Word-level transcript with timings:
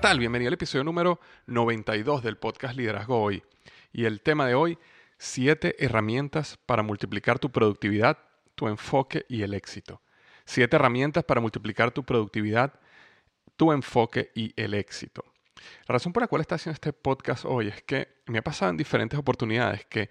¿Qué 0.00 0.08
tal? 0.08 0.18
Bienvenido 0.18 0.48
al 0.48 0.54
episodio 0.54 0.82
número 0.82 1.20
92 1.46 2.22
del 2.22 2.38
podcast 2.38 2.74
Liderazgo 2.74 3.20
Hoy. 3.20 3.42
Y 3.92 4.06
el 4.06 4.22
tema 4.22 4.46
de 4.46 4.54
hoy, 4.54 4.78
siete 5.18 5.76
herramientas 5.78 6.56
para 6.64 6.82
multiplicar 6.82 7.38
tu 7.38 7.50
productividad, 7.52 8.16
tu 8.54 8.68
enfoque 8.68 9.26
y 9.28 9.42
el 9.42 9.52
éxito. 9.52 10.00
Siete 10.46 10.76
herramientas 10.76 11.22
para 11.22 11.42
multiplicar 11.42 11.90
tu 11.90 12.02
productividad, 12.02 12.80
tu 13.58 13.72
enfoque 13.72 14.30
y 14.34 14.54
el 14.56 14.72
éxito. 14.72 15.22
La 15.86 15.92
razón 15.92 16.14
por 16.14 16.22
la 16.22 16.28
cual 16.28 16.40
está 16.40 16.54
haciendo 16.54 16.76
este 16.76 16.94
podcast 16.94 17.44
hoy 17.44 17.68
es 17.68 17.82
que 17.82 18.08
me 18.24 18.38
ha 18.38 18.42
pasado 18.42 18.70
en 18.70 18.78
diferentes 18.78 19.18
oportunidades 19.18 19.84
que 19.84 20.08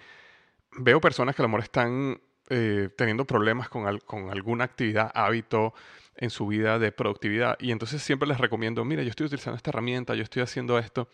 veo 0.77 1.01
personas 1.01 1.35
que 1.35 1.41
a 1.41 1.45
lo 1.45 1.49
mejor 1.49 1.63
están 1.63 2.21
eh, 2.51 2.89
teniendo 2.95 3.25
problemas 3.25 3.69
con, 3.69 3.97
con 4.01 4.29
alguna 4.29 4.65
actividad, 4.65 5.11
hábito, 5.15 5.73
en 6.19 6.29
su 6.29 6.47
vida 6.47 6.79
de 6.79 6.91
productividad. 6.91 7.57
Y 7.59 7.71
entonces 7.71 8.03
siempre 8.03 8.27
les 8.27 8.37
recomiendo, 8.37 8.83
mira, 8.83 9.01
yo 9.03 9.09
estoy 9.09 9.27
utilizando 9.27 9.55
esta 9.55 9.71
herramienta, 9.71 10.15
yo 10.15 10.23
estoy 10.23 10.41
haciendo 10.41 10.77
esto, 10.77 11.07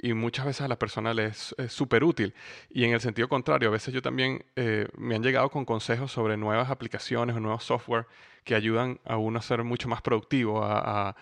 y 0.00 0.14
muchas 0.14 0.46
veces 0.46 0.62
a 0.62 0.68
la 0.68 0.78
persona 0.78 1.12
les 1.12 1.54
es 1.58 1.72
súper 1.72 2.02
útil. 2.02 2.34
Y 2.70 2.84
en 2.84 2.92
el 2.94 3.00
sentido 3.00 3.28
contrario, 3.28 3.68
a 3.68 3.72
veces 3.72 3.92
yo 3.92 4.00
también 4.00 4.44
eh, 4.56 4.88
me 4.96 5.14
han 5.14 5.22
llegado 5.22 5.50
con 5.50 5.66
consejos 5.66 6.10
sobre 6.10 6.38
nuevas 6.38 6.70
aplicaciones 6.70 7.36
o 7.36 7.40
nuevos 7.40 7.64
software 7.64 8.06
que 8.44 8.54
ayudan 8.54 8.98
a 9.04 9.18
uno 9.18 9.38
a 9.38 9.42
ser 9.42 9.62
mucho 9.62 9.88
más 9.88 10.00
productivo, 10.00 10.62
a, 10.64 11.14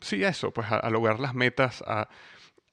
sí, 0.00 0.22
eso, 0.22 0.50
pues 0.52 0.70
a, 0.70 0.88
lograr 0.90 1.18
las 1.18 1.34
metas, 1.34 1.82
a, 1.86 2.08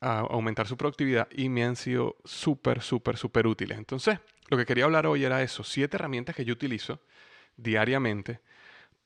a 0.01 0.19
aumentar 0.19 0.67
su 0.67 0.75
productividad, 0.75 1.29
y 1.31 1.47
me 1.47 1.63
han 1.63 1.77
sido 1.77 2.17
súper, 2.25 2.81
súper, 2.81 3.15
súper 3.15 3.47
útiles. 3.47 3.77
Entonces, 3.77 4.19
lo 4.49 4.57
que 4.57 4.65
quería 4.65 4.85
hablar 4.85 5.05
hoy 5.07 5.23
era 5.23 5.41
eso, 5.43 5.63
siete 5.63 5.95
herramientas 5.95 6.35
que 6.35 6.43
yo 6.43 6.53
utilizo 6.53 6.99
diariamente 7.55 8.41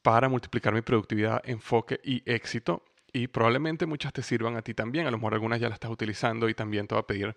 para 0.02 0.30
multiplicar 0.30 0.74
mi 0.74 0.82
productividad, 0.82 1.42
enfoque 1.46 2.00
y 2.04 2.24
éxito. 2.26 2.84
Y 3.14 3.28
probablemente 3.28 3.86
muchas 3.86 4.14
te 4.14 4.24
sirvan 4.24 4.56
a 4.56 4.62
ti 4.62 4.74
también. 4.74 5.06
A 5.06 5.12
lo 5.12 5.18
mejor 5.18 5.34
algunas 5.34 5.60
ya 5.60 5.68
las 5.68 5.76
estás 5.76 5.92
utilizando 5.92 6.48
y 6.48 6.54
también 6.54 6.88
te 6.88 6.96
va 6.96 7.02
a 7.02 7.08
pedir 7.08 7.36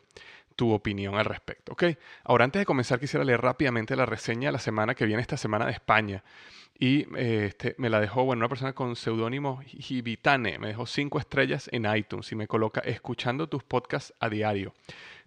tu 0.54 0.72
opinión 0.72 1.16
al 1.16 1.24
respecto. 1.24 1.72
¿ok? 1.72 1.84
Ahora, 2.24 2.44
antes 2.44 2.60
de 2.60 2.66
comenzar, 2.66 3.00
quisiera 3.00 3.24
leer 3.24 3.40
rápidamente 3.40 3.96
la 3.96 4.06
reseña 4.06 4.48
de 4.48 4.52
la 4.52 4.58
semana 4.58 4.94
que 4.94 5.04
viene, 5.04 5.20
esta 5.20 5.36
semana 5.36 5.66
de 5.66 5.72
España. 5.72 6.22
Y 6.78 7.06
eh, 7.16 7.46
este, 7.46 7.74
me 7.78 7.88
la 7.88 8.00
dejó, 8.00 8.22
una 8.22 8.48
persona 8.48 8.72
con 8.72 8.96
seudónimo 8.96 9.62
Gibitane. 9.64 10.58
Me 10.58 10.68
dejó 10.68 10.86
cinco 10.86 11.18
estrellas 11.18 11.68
en 11.72 11.86
iTunes 11.94 12.30
y 12.32 12.36
me 12.36 12.46
coloca 12.46 12.80
escuchando 12.80 13.48
tus 13.48 13.62
podcasts 13.62 14.12
a 14.20 14.28
diario. 14.28 14.74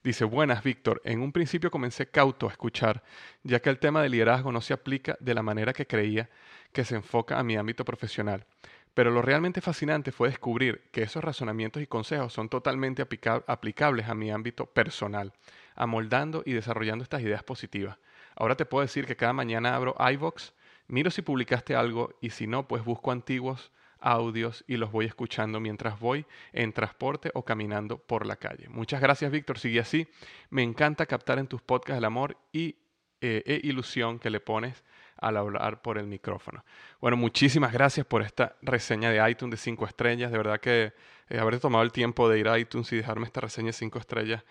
Dice, 0.04 0.26
buenas, 0.26 0.64
Víctor. 0.64 1.02
En 1.04 1.22
un 1.22 1.32
principio 1.32 1.72
comencé 1.72 2.08
cauto 2.08 2.48
a 2.48 2.52
escuchar, 2.52 3.04
ya 3.44 3.60
que 3.62 3.70
el 3.70 3.80
tema 3.80 4.02
de 4.02 4.10
liderazgo 4.10 4.52
no 4.52 4.62
se 4.62 4.74
aplica 4.74 5.18
de 5.20 5.34
la 5.34 5.42
manera 5.42 5.74
que 5.74 5.88
creía 5.88 6.30
que 6.78 6.86
se 6.86 6.96
enfoca 6.96 7.40
a 7.40 7.44
mi 7.44 7.58
ámbito 7.58 7.84
profesional. 7.84 8.46
Pero 8.94 9.10
lo 9.10 9.24
realmente 9.24 9.62
fascinante 9.62 10.12
fue 10.12 10.30
descubrir 10.30 10.84
que 10.92 11.02
esos 11.02 11.24
razonamientos 11.24 11.82
y 11.82 11.88
consejos 11.88 12.32
son 12.32 12.50
totalmente 12.50 13.02
aplicables 13.02 14.08
a 14.08 14.14
mi 14.14 14.30
ámbito 14.30 14.68
personal, 14.68 15.34
amoldando 15.76 16.44
y 16.46 16.54
desarrollando 16.54 17.02
estas 17.02 17.24
ideas 17.24 17.42
positivas. 17.42 17.98
Ahora 18.36 18.56
te 18.56 18.68
puedo 18.68 18.84
decir 18.84 19.08
que 19.08 19.16
cada 19.16 19.34
mañana 19.34 19.76
abro 19.76 19.96
iVox, 19.98 20.54
miro 20.88 21.10
si 21.10 21.24
publicaste 21.24 21.76
algo 21.76 22.14
y 22.22 22.30
si 22.30 22.46
no, 22.46 22.68
pues 22.68 22.86
busco 22.86 23.12
antiguos 23.12 23.72
audios 24.00 24.64
y 24.68 24.78
los 24.78 24.92
voy 24.92 25.08
escuchando 25.08 25.60
mientras 25.60 26.00
voy 26.00 26.28
en 26.54 26.74
transporte 26.74 27.32
o 27.34 27.44
caminando 27.44 27.98
por 27.98 28.28
la 28.28 28.36
calle. 28.36 28.70
Muchas 28.70 29.02
gracias, 29.02 29.32
Víctor. 29.32 29.58
Sigue 29.58 29.80
así. 29.80 30.08
Me 30.52 30.62
encanta 30.62 31.08
captar 31.08 31.40
en 31.40 31.48
tus 31.48 31.64
podcasts 31.64 31.98
el 31.98 32.06
amor 32.06 32.38
y 32.52 32.76
eh, 33.20 33.42
e 33.48 33.62
ilusión 33.64 34.20
que 34.20 34.30
le 34.30 34.40
pones 34.40 34.84
al 35.20 35.38
hablar 35.38 35.82
por 35.82 35.98
el 35.98 36.08
micrófono. 36.08 36.64
Bueno, 37.00 37.18
muchísimas 37.18 37.74
gracias 37.74 38.06
por 38.06 38.22
esta 38.22 38.56
reseña 38.62 39.10
de 39.10 39.30
iTunes 39.30 39.52
de 39.52 39.58
5 39.58 39.86
estrellas. 39.86 40.32
De 40.32 40.38
verdad 40.38 40.60
que 40.60 40.94
eh, 41.30 41.40
haber 41.40 41.60
tomado 41.60 41.84
el 41.84 41.92
tiempo 41.92 42.30
de 42.30 42.40
ir 42.40 42.48
a 42.48 42.58
iTunes 42.58 42.92
y 42.94 42.98
dejarme 42.98 43.26
esta 43.26 43.42
reseña 43.42 43.68
de 43.68 43.74
5 43.74 44.00
estrellas 44.00 44.44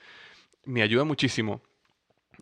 me 0.66 0.82
ayuda 0.82 1.04
muchísimo 1.04 1.62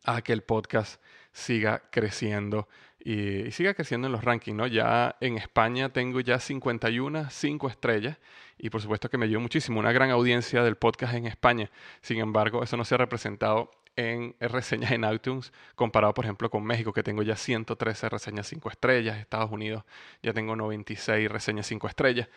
a 0.04 0.22
que 0.22 0.32
el 0.32 0.42
podcast 0.42 1.00
siga 1.32 1.82
creciendo 1.90 2.68
y, 2.98 3.50
siga 3.52 3.74
creciendo 3.74 4.06
en 4.06 4.12
los 4.12 4.24
rankings, 4.24 4.56
¿no? 4.56 4.66
Ya 4.66 5.16
en 5.20 5.36
España 5.36 5.90
tengo 5.90 6.20
ya 6.20 6.38
51 6.38 7.28
5 7.30 7.68
estrellas 7.68 8.18
y 8.58 8.70
por 8.70 8.80
supuesto 8.80 9.10
que 9.10 9.18
me 9.18 9.26
ayuda 9.26 9.40
muchísimo, 9.40 9.78
una 9.78 9.92
gran 9.92 10.10
audiencia 10.10 10.62
del 10.62 10.76
podcast 10.76 11.14
en 11.14 11.26
España. 11.26 11.70
Sin 12.00 12.18
embargo, 12.18 12.62
eso 12.62 12.76
no 12.76 12.84
se 12.84 12.94
ha 12.94 12.98
representado 12.98 13.70
en 13.96 14.34
reseñas 14.40 14.92
en 14.92 15.04
iTunes, 15.04 15.52
comparado 15.74 16.14
por 16.14 16.24
ejemplo 16.24 16.50
con 16.50 16.64
México, 16.64 16.92
que 16.92 17.02
tengo 17.02 17.22
ya 17.22 17.36
113 17.36 18.08
reseñas 18.08 18.46
5 18.48 18.70
estrellas, 18.70 19.18
Estados 19.18 19.50
Unidos 19.50 19.84
ya 20.22 20.32
tengo 20.32 20.56
96 20.56 21.30
reseñas 21.30 21.66
5 21.66 21.88
estrellas. 21.88 22.28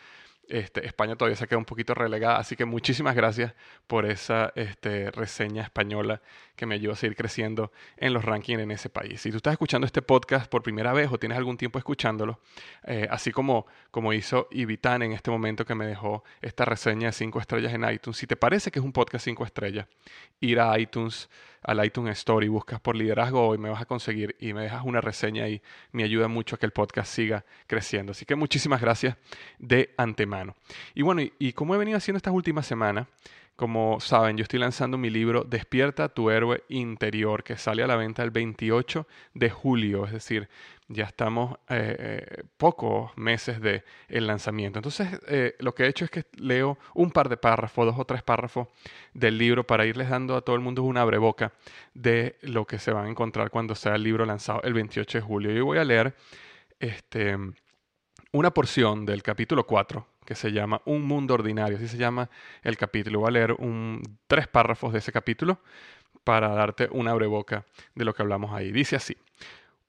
Este, 0.48 0.86
España 0.86 1.14
todavía 1.14 1.36
se 1.36 1.46
queda 1.46 1.58
un 1.58 1.66
poquito 1.66 1.94
relegada, 1.94 2.38
así 2.38 2.56
que 2.56 2.64
muchísimas 2.64 3.14
gracias 3.14 3.54
por 3.86 4.06
esa 4.06 4.50
este, 4.54 5.10
reseña 5.10 5.62
española 5.62 6.22
que 6.56 6.64
me 6.64 6.74
ayuda 6.74 6.94
a 6.94 6.96
seguir 6.96 7.16
creciendo 7.16 7.70
en 7.98 8.14
los 8.14 8.24
rankings 8.24 8.60
en 8.60 8.70
ese 8.70 8.88
país. 8.88 9.20
Si 9.20 9.30
tú 9.30 9.36
estás 9.36 9.52
escuchando 9.52 9.86
este 9.86 10.00
podcast 10.00 10.50
por 10.50 10.62
primera 10.62 10.92
vez 10.94 11.10
o 11.12 11.18
tienes 11.18 11.36
algún 11.36 11.58
tiempo 11.58 11.78
escuchándolo, 11.78 12.40
eh, 12.84 13.06
así 13.10 13.30
como, 13.30 13.66
como 13.90 14.12
hizo 14.14 14.48
Ibitan 14.50 15.02
en 15.02 15.12
este 15.12 15.30
momento 15.30 15.66
que 15.66 15.74
me 15.74 15.86
dejó 15.86 16.24
esta 16.40 16.64
reseña 16.64 17.08
de 17.08 17.12
5 17.12 17.40
estrellas 17.40 17.74
en 17.74 17.88
iTunes, 17.88 18.16
si 18.16 18.26
te 18.26 18.36
parece 18.36 18.70
que 18.70 18.78
es 18.78 18.84
un 18.84 18.92
podcast 18.92 19.24
5 19.26 19.44
estrellas, 19.44 19.86
ir 20.40 20.60
a 20.60 20.78
iTunes, 20.78 21.28
al 21.62 21.84
iTunes 21.84 22.18
Store 22.18 22.44
y 22.44 22.48
buscas 22.48 22.80
por 22.80 22.96
liderazgo 22.96 23.46
hoy, 23.46 23.58
me 23.58 23.68
vas 23.70 23.82
a 23.82 23.84
conseguir 23.84 24.36
y 24.38 24.52
me 24.52 24.62
dejas 24.62 24.82
una 24.84 25.00
reseña 25.00 25.48
y 25.48 25.62
me 25.92 26.04
ayuda 26.04 26.28
mucho 26.28 26.56
a 26.56 26.58
que 26.58 26.66
el 26.66 26.72
podcast 26.72 27.12
siga 27.12 27.44
creciendo. 27.66 28.12
Así 28.12 28.24
que 28.24 28.34
muchísimas 28.34 28.80
gracias 28.80 29.16
de 29.58 29.94
antemano. 29.96 30.54
Y 30.94 31.02
bueno, 31.02 31.22
y, 31.38 31.52
como 31.52 31.74
he 31.74 31.78
venido 31.78 31.98
haciendo 31.98 32.18
estas 32.18 32.34
últimas 32.34 32.66
semanas, 32.66 33.06
como 33.56 33.98
saben, 33.98 34.36
yo 34.36 34.42
estoy 34.42 34.60
lanzando 34.60 34.98
mi 34.98 35.10
libro 35.10 35.42
Despierta 35.42 36.08
tu 36.08 36.30
héroe 36.30 36.62
interior, 36.68 37.42
que 37.42 37.56
sale 37.56 37.82
a 37.82 37.88
la 37.88 37.96
venta 37.96 38.22
el 38.22 38.30
28 38.30 39.06
de 39.34 39.50
julio, 39.50 40.04
es 40.06 40.12
decir, 40.12 40.48
ya 40.88 41.04
estamos 41.04 41.58
eh, 41.68 41.96
eh, 41.98 42.44
pocos 42.56 43.12
meses 43.16 43.60
de 43.60 43.84
el 44.08 44.26
lanzamiento. 44.26 44.78
Entonces, 44.78 45.08
eh, 45.28 45.54
lo 45.58 45.74
que 45.74 45.84
he 45.84 45.88
hecho 45.88 46.06
es 46.06 46.10
que 46.10 46.24
leo 46.36 46.78
un 46.94 47.10
par 47.10 47.28
de 47.28 47.36
párrafos, 47.36 47.86
dos 47.86 47.98
o 47.98 48.04
tres 48.06 48.22
párrafos 48.22 48.68
del 49.12 49.36
libro 49.36 49.66
para 49.66 49.84
irles 49.84 50.08
dando 50.08 50.34
a 50.34 50.40
todo 50.40 50.56
el 50.56 50.62
mundo 50.62 50.82
una 50.82 51.02
abreboca 51.02 51.52
de 51.92 52.38
lo 52.40 52.66
que 52.66 52.78
se 52.78 52.92
van 52.92 53.06
a 53.06 53.10
encontrar 53.10 53.50
cuando 53.50 53.74
sea 53.74 53.96
el 53.96 54.02
libro 54.02 54.24
lanzado 54.24 54.62
el 54.62 54.72
28 54.72 55.18
de 55.18 55.22
julio. 55.22 55.52
Yo 55.52 55.66
voy 55.66 55.78
a 55.78 55.84
leer 55.84 56.14
este, 56.80 57.36
una 58.32 58.50
porción 58.52 59.04
del 59.04 59.22
capítulo 59.22 59.66
4 59.66 60.06
que 60.24 60.34
se 60.34 60.52
llama 60.52 60.80
Un 60.84 61.02
mundo 61.02 61.34
ordinario, 61.34 61.76
así 61.76 61.88
se 61.88 61.96
llama 61.96 62.30
el 62.62 62.76
capítulo. 62.76 63.20
Voy 63.20 63.28
a 63.28 63.32
leer 63.32 63.52
un, 63.52 64.02
tres 64.26 64.46
párrafos 64.46 64.92
de 64.92 64.98
ese 65.00 65.12
capítulo 65.12 65.60
para 66.24 66.48
darte 66.48 66.88
una 66.90 67.14
breboca 67.14 67.64
de 67.94 68.04
lo 68.04 68.14
que 68.14 68.22
hablamos 68.22 68.52
ahí. 68.52 68.70
Dice 68.72 68.96
así. 68.96 69.16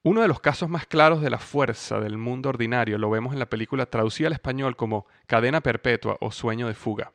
Uno 0.01 0.21
de 0.21 0.29
los 0.29 0.39
casos 0.39 0.69
más 0.69 0.87
claros 0.87 1.21
de 1.21 1.29
la 1.29 1.39
fuerza 1.39 1.99
del 1.99 2.17
mundo 2.17 2.47
ordinario 2.47 2.97
lo 2.97 3.09
vemos 3.09 3.33
en 3.33 3.39
la 3.39 3.49
película 3.49 3.85
traducida 3.85 4.27
al 4.27 4.33
español 4.33 4.77
como 4.77 5.05
Cadena 5.27 5.59
Perpetua 5.59 6.15
o 6.21 6.31
Sueño 6.31 6.67
de 6.67 6.73
Fuga, 6.73 7.11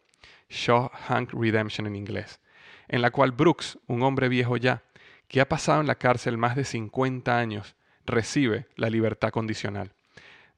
Hank 1.09 1.33
Redemption 1.33 1.87
en 1.87 1.97
inglés, 1.97 2.41
en 2.89 3.01
la 3.01 3.11
cual 3.11 3.33
Brooks, 3.33 3.79
un 3.87 4.03
hombre 4.03 4.29
viejo 4.29 4.59
ya, 4.59 4.83
que 5.29 5.41
ha 5.41 5.49
pasado 5.49 5.81
en 5.81 5.87
la 5.87 5.95
cárcel 5.95 6.37
más 6.37 6.57
de 6.57 6.67
50 6.67 7.39
años, 7.39 7.75
recibe 8.05 8.67
la 8.77 8.91
libertad 8.91 9.31
condicional. 9.31 9.95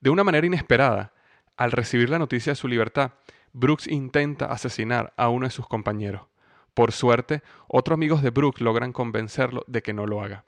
De 0.01 0.11
una 0.11 0.25
manera 0.25 0.49
inesperada, 0.49 1.13
al 1.57 1.71
recibir 1.71 2.11
la 2.11 2.19
noticia 2.19 2.51
de 2.51 2.57
su 2.57 2.67
libertad, 2.67 3.13
Brooks 3.53 3.87
intenta 3.87 4.47
asesinar 4.47 5.15
a 5.17 5.29
uno 5.29 5.47
de 5.47 5.53
sus 5.53 5.69
compañeros. 5.69 6.23
Por 6.75 6.91
suerte, 6.91 7.45
otros 7.69 7.95
amigos 7.95 8.21
de 8.21 8.31
Brooks 8.31 8.61
logran 8.61 8.93
convencerlo 8.93 9.63
de 9.69 9.83
que 9.83 9.95
no 9.95 10.07
lo 10.07 10.23
haga. 10.23 10.45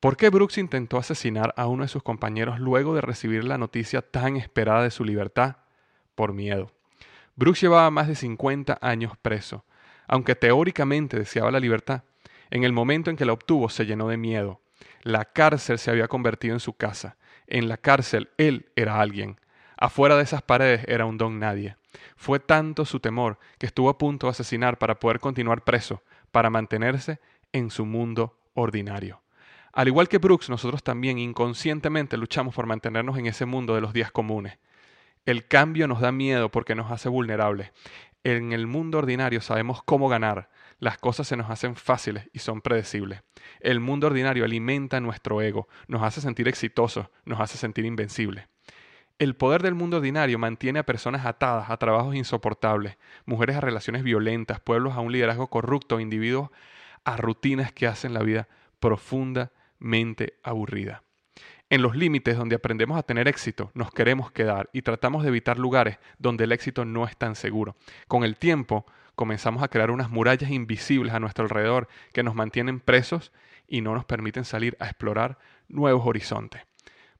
¿Por 0.00 0.18
qué 0.18 0.28
Brooks 0.28 0.58
intentó 0.58 0.98
asesinar 0.98 1.54
a 1.56 1.66
uno 1.68 1.82
de 1.82 1.88
sus 1.88 2.02
compañeros 2.02 2.60
luego 2.60 2.94
de 2.94 3.00
recibir 3.00 3.44
la 3.44 3.56
noticia 3.56 4.02
tan 4.02 4.36
esperada 4.36 4.82
de 4.82 4.90
su 4.90 5.04
libertad? 5.04 5.56
Por 6.14 6.34
miedo. 6.34 6.70
Brooks 7.34 7.62
llevaba 7.62 7.90
más 7.90 8.06
de 8.06 8.14
50 8.14 8.78
años 8.82 9.16
preso. 9.20 9.64
Aunque 10.06 10.34
teóricamente 10.34 11.18
deseaba 11.18 11.50
la 11.50 11.60
libertad, 11.60 12.02
en 12.50 12.62
el 12.62 12.72
momento 12.72 13.10
en 13.10 13.16
que 13.16 13.24
la 13.24 13.32
obtuvo 13.32 13.70
se 13.70 13.86
llenó 13.86 14.08
de 14.08 14.18
miedo. 14.18 14.60
La 15.02 15.24
cárcel 15.24 15.78
se 15.78 15.90
había 15.90 16.08
convertido 16.08 16.54
en 16.54 16.60
su 16.60 16.74
casa. 16.74 17.16
En 17.46 17.68
la 17.68 17.78
cárcel 17.78 18.28
él 18.36 18.70
era 18.76 19.00
alguien. 19.00 19.40
Afuera 19.78 20.16
de 20.16 20.22
esas 20.22 20.42
paredes 20.42 20.84
era 20.88 21.06
un 21.06 21.16
don 21.16 21.38
nadie. 21.38 21.76
Fue 22.16 22.38
tanto 22.38 22.84
su 22.84 23.00
temor 23.00 23.38
que 23.58 23.66
estuvo 23.66 23.88
a 23.88 23.98
punto 23.98 24.26
de 24.26 24.32
asesinar 24.32 24.78
para 24.78 25.00
poder 25.00 25.20
continuar 25.20 25.64
preso, 25.64 26.02
para 26.30 26.50
mantenerse 26.50 27.18
en 27.52 27.70
su 27.70 27.86
mundo 27.86 28.38
ordinario. 28.54 29.20
Al 29.76 29.88
igual 29.88 30.08
que 30.08 30.16
Brooks, 30.16 30.48
nosotros 30.48 30.82
también 30.82 31.18
inconscientemente 31.18 32.16
luchamos 32.16 32.54
por 32.54 32.64
mantenernos 32.64 33.18
en 33.18 33.26
ese 33.26 33.44
mundo 33.44 33.74
de 33.74 33.82
los 33.82 33.92
días 33.92 34.10
comunes. 34.10 34.56
El 35.26 35.46
cambio 35.46 35.86
nos 35.86 36.00
da 36.00 36.12
miedo 36.12 36.50
porque 36.50 36.74
nos 36.74 36.90
hace 36.90 37.10
vulnerables. 37.10 37.72
En 38.24 38.54
el 38.54 38.66
mundo 38.66 38.96
ordinario 38.96 39.42
sabemos 39.42 39.82
cómo 39.82 40.08
ganar. 40.08 40.48
Las 40.78 40.96
cosas 40.96 41.28
se 41.28 41.36
nos 41.36 41.50
hacen 41.50 41.76
fáciles 41.76 42.30
y 42.32 42.38
son 42.38 42.62
predecibles. 42.62 43.22
El 43.60 43.80
mundo 43.80 44.06
ordinario 44.06 44.46
alimenta 44.46 44.98
nuestro 45.00 45.42
ego, 45.42 45.68
nos 45.88 46.02
hace 46.02 46.22
sentir 46.22 46.48
exitosos, 46.48 47.08
nos 47.26 47.38
hace 47.38 47.58
sentir 47.58 47.84
invencibles. 47.84 48.48
El 49.18 49.36
poder 49.36 49.62
del 49.62 49.74
mundo 49.74 49.98
ordinario 49.98 50.38
mantiene 50.38 50.78
a 50.78 50.86
personas 50.86 51.26
atadas 51.26 51.68
a 51.68 51.76
trabajos 51.76 52.14
insoportables, 52.14 52.96
mujeres 53.26 53.56
a 53.56 53.60
relaciones 53.60 54.04
violentas, 54.04 54.58
pueblos 54.58 54.94
a 54.94 55.00
un 55.00 55.12
liderazgo 55.12 55.48
corrupto, 55.48 56.00
individuos 56.00 56.48
a 57.04 57.18
rutinas 57.18 57.72
que 57.72 57.86
hacen 57.86 58.14
la 58.14 58.22
vida 58.22 58.48
profundamente 59.78 60.34
aburrida. 60.42 61.02
En 61.68 61.82
los 61.82 61.96
límites 61.96 62.36
donde 62.36 62.54
aprendemos 62.54 62.96
a 62.96 63.02
tener 63.02 63.26
éxito, 63.26 63.70
nos 63.74 63.90
queremos 63.90 64.30
quedar 64.30 64.70
y 64.72 64.82
tratamos 64.82 65.22
de 65.22 65.28
evitar 65.28 65.58
lugares 65.58 65.98
donde 66.18 66.44
el 66.44 66.52
éxito 66.52 66.84
no 66.84 67.04
es 67.04 67.16
tan 67.16 67.34
seguro. 67.34 67.76
Con 68.06 68.22
el 68.22 68.36
tiempo, 68.36 68.86
comenzamos 69.16 69.62
a 69.62 69.68
crear 69.68 69.90
unas 69.90 70.10
murallas 70.10 70.50
invisibles 70.50 71.12
a 71.12 71.20
nuestro 71.20 71.44
alrededor 71.44 71.88
que 72.12 72.22
nos 72.22 72.34
mantienen 72.34 72.78
presos 72.78 73.32
y 73.66 73.80
no 73.80 73.94
nos 73.94 74.04
permiten 74.04 74.44
salir 74.44 74.76
a 74.78 74.86
explorar 74.86 75.38
nuevos 75.68 76.06
horizontes. 76.06 76.62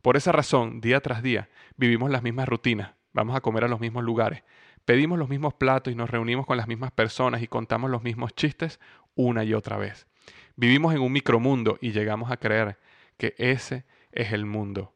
Por 0.01 0.17
esa 0.17 0.31
razón, 0.31 0.81
día 0.81 1.01
tras 1.01 1.23
día, 1.23 1.49
vivimos 1.77 2.11
las 2.11 2.23
mismas 2.23 2.49
rutinas, 2.49 2.93
vamos 3.13 3.35
a 3.35 3.41
comer 3.41 3.65
a 3.65 3.69
los 3.69 3.81
mismos 3.81 4.05
lugares, 4.05 4.45
pedimos 4.85 5.19
los 5.19 5.29
mismos 5.29 5.55
platos 5.55 5.93
y 5.93 5.97
nos 5.97 6.09
reunimos 6.09 6.47
con 6.47 6.57
las 6.57 6.69
mismas 6.69 6.93
personas 6.93 7.43
y 7.43 7.49
contamos 7.49 7.91
los 7.91 8.05
mismos 8.05 8.33
chistes 8.37 8.79
una 9.17 9.43
y 9.43 9.55
otra 9.55 9.77
vez. 9.77 10.07
Vivimos 10.57 10.95
en 10.95 11.03
un 11.03 11.13
micromundo 11.13 11.79
y 11.83 11.93
llegamos 11.93 12.31
a 12.31 12.39
creer 12.39 12.79
que 13.19 13.35
ese 13.37 13.85
es 14.11 14.33
el 14.33 14.47
mundo, 14.47 14.95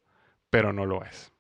pero 0.49 0.73
no 0.73 0.87
lo 0.87 1.05
es. 1.05 1.33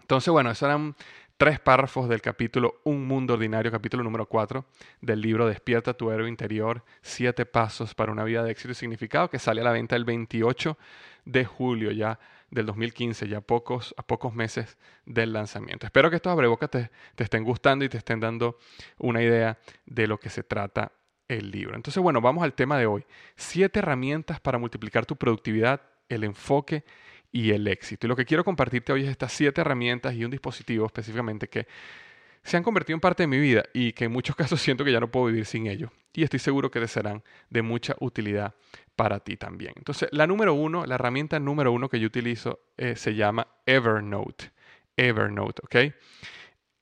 Entonces, 0.00 0.30
bueno, 0.30 0.50
esos 0.50 0.68
eran 0.68 0.94
tres 1.38 1.58
párrafos 1.58 2.06
del 2.10 2.20
capítulo 2.20 2.82
Un 2.84 3.06
Mundo 3.06 3.32
Ordinario, 3.32 3.72
capítulo 3.72 4.04
número 4.04 4.26
4 4.26 4.66
del 5.00 5.22
libro 5.22 5.46
Despierta 5.46 5.94
tu 5.94 6.10
héroe 6.10 6.28
interior, 6.28 6.84
siete 7.00 7.46
pasos 7.46 7.94
para 7.94 8.12
una 8.12 8.24
vida 8.24 8.44
de 8.44 8.50
éxito 8.50 8.72
y 8.72 8.74
significado, 8.74 9.30
que 9.30 9.38
sale 9.38 9.62
a 9.62 9.64
la 9.64 9.72
venta 9.72 9.96
el 9.96 10.04
28 10.04 10.76
de 11.24 11.44
julio 11.46 11.92
ya 11.92 12.18
del 12.50 12.66
2015, 12.66 13.26
ya 13.26 13.40
pocos, 13.40 13.94
a 13.96 14.02
pocos 14.02 14.34
meses 14.34 14.76
del 15.06 15.32
lanzamiento. 15.32 15.86
Espero 15.86 16.10
que 16.10 16.16
estos 16.16 16.30
abrebocas 16.30 16.68
te, 16.68 16.90
te 17.14 17.24
estén 17.24 17.42
gustando 17.44 17.86
y 17.86 17.88
te 17.88 17.96
estén 17.96 18.20
dando 18.20 18.58
una 18.98 19.22
idea 19.22 19.56
de 19.86 20.06
lo 20.06 20.20
que 20.20 20.28
se 20.28 20.42
trata 20.42 20.92
el 21.30 21.50
libro. 21.50 21.76
Entonces, 21.76 22.02
bueno, 22.02 22.20
vamos 22.20 22.42
al 22.42 22.54
tema 22.54 22.76
de 22.76 22.86
hoy. 22.86 23.04
Siete 23.36 23.78
herramientas 23.78 24.40
para 24.40 24.58
multiplicar 24.58 25.06
tu 25.06 25.16
productividad, 25.16 25.80
el 26.08 26.24
enfoque 26.24 26.84
y 27.30 27.52
el 27.52 27.68
éxito. 27.68 28.06
Y 28.06 28.08
lo 28.08 28.16
que 28.16 28.24
quiero 28.24 28.44
compartirte 28.44 28.92
hoy 28.92 29.04
es 29.04 29.08
estas 29.08 29.32
siete 29.32 29.60
herramientas 29.60 30.14
y 30.14 30.24
un 30.24 30.30
dispositivo 30.30 30.86
específicamente 30.86 31.48
que 31.48 31.66
se 32.42 32.56
han 32.56 32.62
convertido 32.62 32.96
en 32.96 33.00
parte 33.00 33.22
de 33.22 33.26
mi 33.28 33.38
vida 33.38 33.62
y 33.72 33.92
que 33.92 34.06
en 34.06 34.12
muchos 34.12 34.34
casos 34.36 34.60
siento 34.60 34.84
que 34.84 34.92
ya 34.92 35.00
no 35.00 35.10
puedo 35.10 35.26
vivir 35.26 35.46
sin 35.46 35.68
ellos. 35.68 35.90
Y 36.12 36.24
estoy 36.24 36.40
seguro 36.40 36.70
que 36.70 36.80
te 36.80 36.88
serán 36.88 37.22
de 37.48 37.62
mucha 37.62 37.94
utilidad 38.00 38.54
para 38.96 39.20
ti 39.20 39.36
también. 39.36 39.72
Entonces, 39.76 40.08
la 40.10 40.26
número 40.26 40.52
uno, 40.54 40.84
la 40.84 40.96
herramienta 40.96 41.38
número 41.38 41.70
uno 41.70 41.88
que 41.88 42.00
yo 42.00 42.08
utilizo 42.08 42.60
eh, 42.76 42.96
se 42.96 43.14
llama 43.14 43.46
Evernote. 43.66 44.50
Evernote, 44.96 45.62
¿ok? 45.64 45.94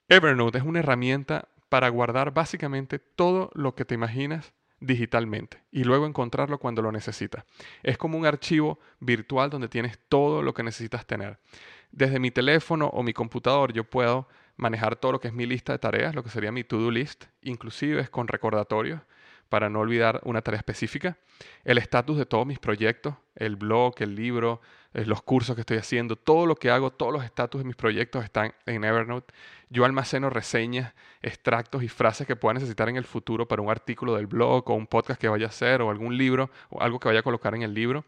Evernote 0.09 0.57
es 0.57 0.64
una 0.64 0.78
herramienta 0.78 1.49
para 1.69 1.89
guardar 1.89 2.33
básicamente 2.33 2.99
todo 2.99 3.51
lo 3.55 3.75
que 3.75 3.85
te 3.85 3.95
imaginas 3.95 4.53
digitalmente 4.81 5.63
y 5.71 5.85
luego 5.85 6.07
encontrarlo 6.07 6.59
cuando 6.59 6.83
lo 6.83 6.93
necesitas. 6.93 7.45
Es 7.83 7.99
como 7.99 8.17
un 8.17 8.27
archivo 8.27 8.79
virtual 9.01 9.51
donde 9.51 9.69
tienes 9.69 9.99
todo 10.09 10.43
lo 10.43 10.55
que 10.55 10.63
necesitas 10.63 11.07
tener. 11.07 11.39
Desde 11.91 12.21
mi 12.21 12.31
teléfono 12.31 12.89
o 12.89 13.03
mi 13.03 13.13
computador 13.13 13.73
yo 13.73 13.85
puedo 13.85 14.29
manejar 14.57 14.97
todo 14.97 15.13
lo 15.13 15.21
que 15.21 15.29
es 15.29 15.35
mi 15.35 15.47
lista 15.47 15.73
de 15.73 15.79
tareas, 15.79 16.15
lo 16.15 16.23
que 16.23 16.31
sería 16.31 16.53
mi 16.53 16.65
to-do 16.65 16.91
list, 16.91 17.25
inclusive 17.43 18.01
es 18.01 18.11
con 18.11 18.29
recordatorios 18.29 19.01
para 19.49 19.71
no 19.71 19.81
olvidar 19.81 20.21
una 20.25 20.43
tarea 20.43 20.59
específica, 20.59 21.17
el 21.65 21.79
estatus 21.79 22.19
de 22.19 22.27
todos 22.27 22.47
mis 22.47 22.59
proyectos, 22.59 23.15
el 23.35 23.57
blog, 23.57 23.95
el 23.99 24.15
libro, 24.15 24.61
los 24.92 25.23
cursos 25.23 25.54
que 25.54 25.61
estoy 25.61 25.76
haciendo, 25.76 26.16
todo 26.16 26.47
lo 26.47 26.57
que 26.57 26.71
hago, 26.71 26.90
todos 26.90 27.12
los 27.12 27.25
estatus 27.25 27.61
de 27.61 27.66
mis 27.66 27.76
proyectos 27.76 28.25
están 28.25 28.54
en 28.66 28.85
Evernote. 28.85 29.33
Yo 29.71 29.85
almaceno 29.85 30.30
reseñas, 30.30 30.95
extractos 31.23 31.83
y 31.83 31.88
frases 31.88 32.26
que 32.26 32.37
pueda 32.37 32.54
necesitar 32.54 32.88
en 32.88 32.97
el 32.97 33.04
futuro 33.04 33.47
para 33.47 33.61
un 33.61 33.71
artículo 33.71 34.16
del 34.16 34.26
blog 34.26 34.71
o 34.71 34.75
un 34.75 34.87
podcast 34.87 35.21
que 35.21 35.28
vaya 35.28 35.47
a 35.47 35.49
hacer 35.50 35.83
o 35.83 35.90
algún 35.90 36.16
libro 36.16 36.50
o 36.71 36.80
algo 36.80 36.99
que 36.99 37.09
vaya 37.09 37.21
a 37.21 37.23
colocar 37.23 37.54
en 37.54 37.62
el 37.62 37.75
libro. 37.75 38.04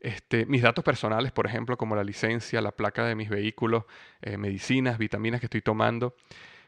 Este, 0.00 0.46
mis 0.46 0.62
datos 0.62 0.84
personales, 0.84 1.32
por 1.32 1.46
ejemplo, 1.46 1.76
como 1.76 1.96
la 1.96 2.04
licencia, 2.04 2.60
la 2.60 2.72
placa 2.72 3.04
de 3.04 3.14
mis 3.14 3.28
vehículos, 3.28 3.84
eh, 4.20 4.36
medicinas, 4.36 4.98
vitaminas 4.98 5.40
que 5.40 5.46
estoy 5.46 5.62
tomando. 5.62 6.14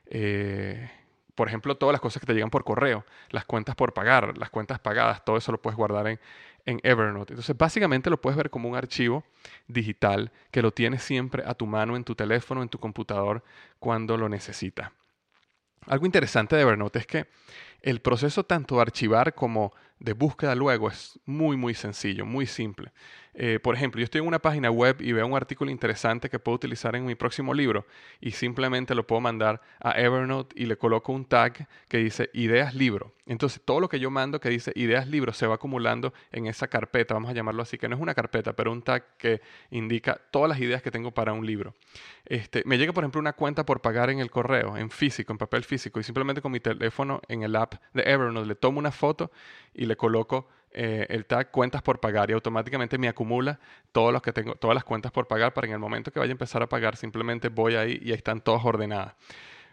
Eh, 0.07 0.89
por 1.35 1.47
ejemplo, 1.47 1.77
todas 1.77 1.93
las 1.93 2.01
cosas 2.01 2.21
que 2.21 2.27
te 2.27 2.35
llegan 2.35 2.51
por 2.51 2.65
correo, 2.65 3.05
las 3.31 3.45
cuentas 3.45 3.77
por 3.77 3.93
pagar, 3.93 4.37
las 4.39 4.51
cuentas 4.51 4.81
pagadas, 4.81 5.25
todo 5.25 5.37
eso 5.37 5.53
lo 5.53 5.63
puedes 5.63 5.77
guardar 5.77 6.09
en, 6.09 6.19
en 6.69 6.81
Evernote. 6.83 7.33
Entonces, 7.33 7.57
básicamente 7.57 8.11
lo 8.11 8.21
puedes 8.21 8.37
ver 8.37 8.51
como 8.51 8.69
un 8.69 8.77
archivo 8.77 9.25
digital 9.69 10.31
que 10.51 10.61
lo 10.61 10.71
tienes 10.71 11.03
siempre 11.03 11.43
a 11.47 11.55
tu 11.55 11.67
mano 11.67 11.97
en 11.97 12.05
tu 12.05 12.15
teléfono, 12.15 12.63
en 12.63 12.69
tu 12.69 12.79
computador, 12.79 13.43
cuando 13.79 14.19
lo 14.19 14.29
necesitas. 14.29 14.91
Algo 15.87 16.05
interesante 16.05 16.57
de 16.57 16.63
Evernote 16.63 16.99
es 16.99 17.07
que 17.07 17.27
el 17.83 18.01
proceso 18.01 18.45
tanto 18.45 18.77
de 18.77 18.83
archivar 18.83 19.35
como 19.35 19.73
de 19.99 20.13
búsqueda 20.13 20.55
luego 20.55 20.89
es 20.89 21.19
muy, 21.27 21.57
muy 21.57 21.75
sencillo, 21.75 22.25
muy 22.25 22.47
simple. 22.47 22.93
Eh, 23.41 23.61
por 23.61 23.77
ejemplo, 23.77 24.01
yo 24.01 24.05
estoy 24.05 24.21
en 24.21 24.27
una 24.27 24.41
página 24.41 24.69
web 24.69 24.97
y 25.01 25.13
veo 25.13 25.25
un 25.25 25.37
artículo 25.37 25.71
interesante 25.71 26.29
que 26.29 26.41
puedo 26.41 26.57
utilizar 26.57 26.97
en 26.97 27.05
mi 27.05 27.15
próximo 27.15 27.55
libro 27.55 27.87
y 28.21 28.33
simplemente 28.33 28.97
lo 28.97 29.07
puedo 29.07 29.21
mandar 29.21 29.61
a 29.79 29.93
Evernote 29.93 30.61
y 30.61 30.67
le 30.67 30.77
coloco 30.77 31.13
un 31.13 31.25
tag 31.25 31.69
que 31.89 31.99
dice 31.99 32.31
ideas 32.33 32.75
libro. 32.75 33.13
Entonces, 33.27 33.61
todo 33.65 33.79
lo 33.79 33.89
que 33.89 34.01
yo 34.01 34.11
mando 34.11 34.41
que 34.41 34.49
dice 34.49 34.73
ideas 34.75 35.07
libro 35.07 35.33
se 35.33 35.47
va 35.47 35.57
acumulando 35.57 36.13
en 36.33 36.47
esa 36.47 36.67
carpeta, 36.67 37.15
vamos 37.15 37.31
a 37.31 37.35
llamarlo 37.35 37.63
así, 37.63 37.79
que 37.79 37.89
no 37.89 37.95
es 37.95 38.03
una 38.03 38.15
carpeta, 38.15 38.55
pero 38.55 38.73
un 38.73 38.83
tag 38.83 39.05
que 39.19 39.41
indica 39.71 40.21
todas 40.31 40.49
las 40.49 40.59
ideas 40.59 40.83
que 40.83 40.91
tengo 40.91 41.13
para 41.13 41.33
un 41.33 41.47
libro. 41.47 41.75
Este, 42.25 42.63
me 42.65 42.77
llega, 42.77 42.93
por 42.93 43.05
ejemplo, 43.05 43.21
una 43.21 43.35
cuenta 43.35 43.65
por 43.65 43.81
pagar 43.83 44.11
en 44.11 44.19
el 44.19 44.31
correo, 44.31 44.77
en 44.77 44.91
físico, 44.91 45.33
en 45.33 45.39
papel 45.39 45.63
físico, 45.63 46.01
y 46.01 46.03
simplemente 46.03 46.41
con 46.41 46.51
mi 46.51 46.61
teléfono 46.61 47.21
en 47.29 47.43
el 47.43 47.55
app 47.55 47.68
de 47.93 48.03
Evernote 48.03 48.47
le 48.47 48.55
tomo 48.55 48.79
una 48.79 48.91
foto 48.91 49.31
y 49.75 49.87
le 49.87 49.97
coloco 49.97 50.49
eh, 50.71 51.07
el 51.09 51.25
tag 51.25 51.51
cuentas 51.51 51.83
por 51.83 51.99
pagar 51.99 52.31
y 52.31 52.35
automáticamente 52.35 52.99
me 52.99 53.09
acumula 53.09 53.59
todos 53.93 54.13
los 54.13 54.21
que 54.21 54.33
tengo, 54.33 54.55
todas 54.55 54.75
las 54.75 54.85
cuentas 54.85 55.11
por 55.13 55.27
pagar 55.27 55.55
para 55.55 55.67
en 55.67 55.73
el 55.73 55.79
momento 55.79 56.13
que 56.13 56.19
vaya 56.19 56.31
a 56.31 56.33
empezar 56.33 56.63
a 56.63 56.69
pagar 56.69 56.97
simplemente 56.97 57.49
voy 57.49 57.75
ahí 57.75 57.99
y 58.03 58.11
ahí 58.11 58.17
están 58.17 58.41
todas 58.41 58.65
ordenadas. 58.65 59.15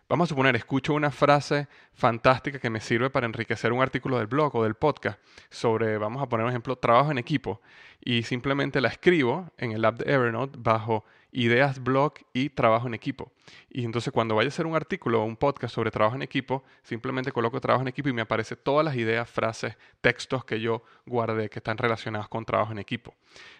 Vamos 0.07 0.27
a 0.27 0.29
suponer, 0.29 0.55
escucho 0.55 0.93
una 0.93 1.09
frase 1.09 1.67
fantástica 1.95 2.59
que 2.59 2.69
me 2.69 2.79
sirve 2.79 3.09
para 3.09 3.25
enriquecer 3.25 3.73
un 3.73 3.81
artículo 3.81 4.19
del 4.19 4.27
blog 4.27 4.55
o 4.55 4.63
del 4.63 4.75
podcast 4.75 5.19
sobre, 5.49 5.97
vamos 5.97 6.21
a 6.21 6.29
poner 6.29 6.45
un 6.45 6.51
ejemplo, 6.51 6.75
trabajo 6.75 7.09
en 7.09 7.17
equipo 7.17 7.59
y 7.99 8.21
simplemente 8.21 8.81
la 8.81 8.89
escribo 8.89 9.51
en 9.57 9.71
el 9.71 9.83
app 9.83 9.97
de 9.97 10.13
Evernote 10.13 10.59
bajo 10.61 11.05
ideas, 11.35 11.83
blog 11.83 12.13
y 12.33 12.49
trabajo 12.49 12.87
en 12.87 12.93
equipo. 12.93 13.31
Y 13.69 13.83
entonces 13.83 14.13
cuando 14.13 14.35
vaya 14.35 14.47
a 14.47 14.49
hacer 14.49 14.65
un 14.65 14.75
artículo 14.75 15.21
o 15.21 15.25
un 15.25 15.35
podcast 15.35 15.75
sobre 15.75 15.91
trabajo 15.91 16.15
en 16.15 16.21
equipo, 16.21 16.63
simplemente 16.81 17.31
coloco 17.31 17.59
trabajo 17.59 17.81
en 17.81 17.89
equipo 17.89 18.07
y 18.07 18.13
me 18.13 18.21
aparecen 18.21 18.57
todas 18.63 18.85
las 18.85 18.95
ideas, 18.95 19.29
frases, 19.29 19.77
textos 19.99 20.45
que 20.45 20.61
yo 20.61 20.83
guardé 21.05 21.49
que 21.49 21.59
están 21.59 21.77
relacionados 21.77 22.29
con 22.29 22.45
trabajo 22.45 22.71
en 22.71 22.79
equipo. 22.79 23.13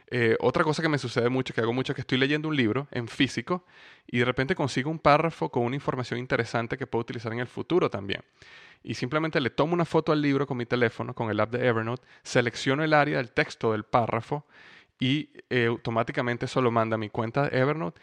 Eh, 0.08 0.38
otra 0.40 0.64
cosa 0.64 0.82
que 0.82 0.88
me 0.88 0.98
sucede 0.98 1.28
mucho, 1.30 1.54
que 1.54 1.62
hago 1.62 1.74
mucho, 1.74 1.92
es 1.92 1.96
que 1.96 2.02
estoy 2.02 2.18
leyendo 2.18 2.48
un 2.48 2.56
libro 2.56 2.88
en 2.92 3.10
físico 3.10 3.66
y 4.08 4.20
de 4.20 4.26
repente 4.26 4.56
consigo 4.56 4.90
un 4.90 5.00
párrafo 5.00 5.50
con 5.50 5.64
una 5.64 5.76
información 5.76 6.18
interesante 6.20 6.78
que 6.78 6.88
puedo 6.88 7.02
utilizar 7.02 7.34
en 7.34 7.40
el 7.40 7.48
futuro 7.48 7.90
también. 7.90 8.22
Y 8.84 8.94
simplemente 8.94 9.42
le 9.42 9.50
tomo 9.50 9.74
una 9.74 9.86
foto 9.86 10.14
al 10.14 10.22
libro 10.22 10.48
con 10.48 10.58
mi 10.58 10.66
teléfono, 10.66 11.14
con 11.14 11.30
el 11.30 11.40
app 11.40 11.52
de 11.52 11.68
Evernote, 11.68 12.08
selecciono 12.24 12.84
el 12.84 12.94
área 12.94 13.18
del 13.18 13.32
texto 13.32 13.74
del 13.74 13.84
párrafo 13.84 14.46
y 15.00 15.30
eh, 15.50 15.66
automáticamente 15.66 16.46
eso 16.46 16.62
lo 16.62 16.72
manda 16.72 16.96
a 16.96 16.98
mi 16.98 17.10
cuenta 17.10 17.50
de 17.50 17.60
Evernote. 17.60 18.02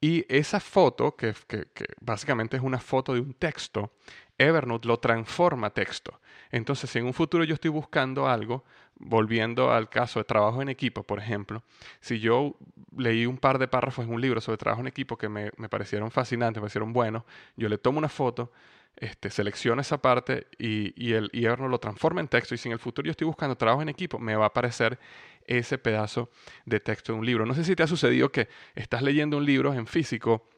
Y 0.00 0.24
esa 0.34 0.60
foto, 0.60 1.14
que, 1.14 1.34
que, 1.46 1.66
básicamente 2.00 2.56
es 2.56 2.62
una 2.62 2.78
foto 2.78 3.12
de 3.12 3.20
un 3.20 3.34
texto, 3.34 3.92
Evernote 4.38 4.88
lo 4.88 4.98
transforma 4.98 5.66
a 5.66 5.74
texto. 5.74 6.20
Entonces, 6.50 6.88
si 6.88 6.98
en 6.98 7.04
un 7.04 7.12
futuro 7.12 7.44
yo 7.44 7.54
estoy 7.54 7.70
buscando 7.70 8.26
algo, 8.26 8.64
volviendo 8.94 9.70
al 9.70 9.90
caso 9.90 10.18
de 10.18 10.24
trabajo 10.24 10.62
en 10.62 10.70
equipo, 10.70 11.02
por 11.02 11.18
ejemplo, 11.18 11.62
si 12.00 12.18
yo 12.18 12.56
leí 12.96 13.26
un 13.26 13.36
par 13.36 13.58
de 13.58 13.68
párrafos 13.68 14.06
en 14.06 14.12
un 14.12 14.20
libro 14.20 14.40
sobre 14.40 14.56
trabajo 14.56 14.80
en 14.80 14.86
equipo 14.86 15.18
que 15.18 15.28
me, 15.28 15.50
me 15.58 15.68
parecieron 15.68 16.10
fascinantes, 16.10 16.60
me 16.60 16.62
parecieron 16.62 16.94
buenos, 16.94 17.24
yo 17.56 17.68
le 17.68 17.76
tomo 17.76 17.98
una 17.98 18.08
foto, 18.08 18.50
este, 18.96 19.30
selecciona 19.30 19.82
esa 19.82 19.98
parte 19.98 20.46
y, 20.58 20.92
y 21.02 21.12
el 21.12 21.30
y 21.32 21.44
Evernote 21.44 21.70
lo 21.70 21.78
transforma 21.78 22.20
en 22.20 22.28
texto. 22.28 22.54
Y 22.54 22.58
si 22.58 22.68
en 22.68 22.72
el 22.72 22.78
futuro 22.78 23.06
yo 23.06 23.10
estoy 23.10 23.26
buscando 23.26 23.56
trabajo 23.56 23.82
en 23.82 23.88
equipo, 23.88 24.18
me 24.18 24.34
va 24.36 24.44
a 24.44 24.48
aparecer 24.48 24.98
ese 25.58 25.78
pedazo 25.78 26.30
de 26.64 26.80
texto 26.80 27.12
de 27.12 27.18
un 27.18 27.26
libro. 27.26 27.44
No 27.44 27.54
sé 27.54 27.64
si 27.64 27.74
te 27.74 27.82
ha 27.82 27.86
sucedido 27.86 28.30
que 28.30 28.48
estás 28.74 29.02
leyendo 29.02 29.36
un 29.36 29.44
libro 29.44 29.74
en 29.74 29.86
físico 29.86 30.48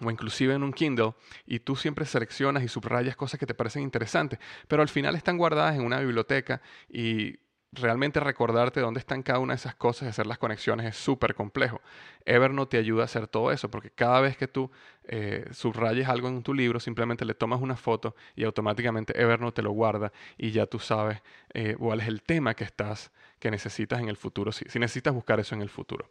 o 0.00 0.10
inclusive 0.10 0.54
en 0.54 0.62
un 0.62 0.72
Kindle, 0.72 1.12
y 1.44 1.60
tú 1.60 1.76
siempre 1.76 2.06
seleccionas 2.06 2.62
y 2.62 2.68
subrayas 2.68 3.16
cosas 3.16 3.38
que 3.38 3.44
te 3.44 3.52
parecen 3.52 3.82
interesantes, 3.82 4.38
pero 4.66 4.80
al 4.80 4.88
final 4.88 5.14
están 5.14 5.36
guardadas 5.36 5.76
en 5.76 5.82
una 5.82 6.00
biblioteca 6.00 6.62
y 6.88 7.38
realmente 7.72 8.18
recordarte 8.18 8.80
dónde 8.80 8.98
están 8.98 9.22
cada 9.22 9.38
una 9.38 9.52
de 9.52 9.58
esas 9.58 9.74
cosas 9.76 10.06
y 10.06 10.08
hacer 10.08 10.26
las 10.26 10.38
conexiones 10.38 10.86
es 10.86 10.96
súper 10.96 11.34
complejo. 11.34 11.80
Evernote 12.24 12.76
te 12.76 12.78
ayuda 12.78 13.02
a 13.02 13.04
hacer 13.04 13.28
todo 13.28 13.52
eso, 13.52 13.70
porque 13.70 13.90
cada 13.90 14.20
vez 14.20 14.36
que 14.36 14.48
tú 14.48 14.70
eh, 15.04 15.46
subrayes 15.52 16.08
algo 16.08 16.28
en 16.28 16.42
tu 16.42 16.54
libro, 16.54 16.80
simplemente 16.80 17.24
le 17.24 17.34
tomas 17.34 17.60
una 17.60 17.76
foto 17.76 18.16
y 18.34 18.44
automáticamente 18.44 19.20
Evernote 19.20 19.56
te 19.56 19.62
lo 19.62 19.72
guarda 19.72 20.12
y 20.36 20.50
ya 20.50 20.66
tú 20.66 20.78
sabes 20.78 21.22
eh, 21.54 21.76
cuál 21.78 22.00
es 22.00 22.08
el 22.08 22.22
tema 22.22 22.54
que 22.54 22.64
estás, 22.64 23.12
que 23.40 23.50
necesitas 23.50 24.00
en 24.00 24.08
el 24.08 24.16
futuro, 24.16 24.52
si 24.52 24.78
necesitas 24.78 25.12
buscar 25.12 25.40
eso 25.40 25.56
en 25.56 25.62
el 25.62 25.70
futuro. 25.70 26.08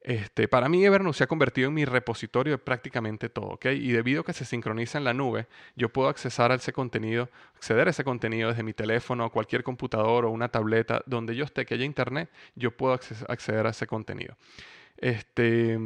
Este, 0.00 0.46
para 0.46 0.68
mí 0.68 0.84
Evernote 0.84 1.18
se 1.18 1.24
ha 1.24 1.26
convertido 1.26 1.68
en 1.68 1.74
mi 1.74 1.84
repositorio 1.84 2.54
de 2.54 2.58
prácticamente 2.58 3.28
todo, 3.28 3.46
¿ok? 3.46 3.66
Y 3.66 3.90
debido 3.90 4.20
a 4.20 4.24
que 4.24 4.32
se 4.32 4.44
sincroniza 4.44 4.96
en 4.98 5.04
la 5.04 5.12
nube, 5.12 5.48
yo 5.74 5.88
puedo 5.88 6.08
accesar 6.08 6.52
a 6.52 6.54
ese 6.54 6.72
contenido, 6.72 7.28
acceder 7.56 7.88
a 7.88 7.90
ese 7.90 8.04
contenido 8.04 8.48
desde 8.48 8.62
mi 8.62 8.72
teléfono, 8.72 9.30
cualquier 9.30 9.64
computador 9.64 10.24
o 10.24 10.30
una 10.30 10.48
tableta, 10.48 11.02
donde 11.06 11.34
yo 11.34 11.44
esté, 11.44 11.66
que 11.66 11.74
haya 11.74 11.84
internet, 11.84 12.30
yo 12.54 12.70
puedo 12.70 12.94
acceder 12.94 13.66
a 13.66 13.70
ese 13.70 13.86
contenido. 13.86 14.36
Este, 14.96 15.78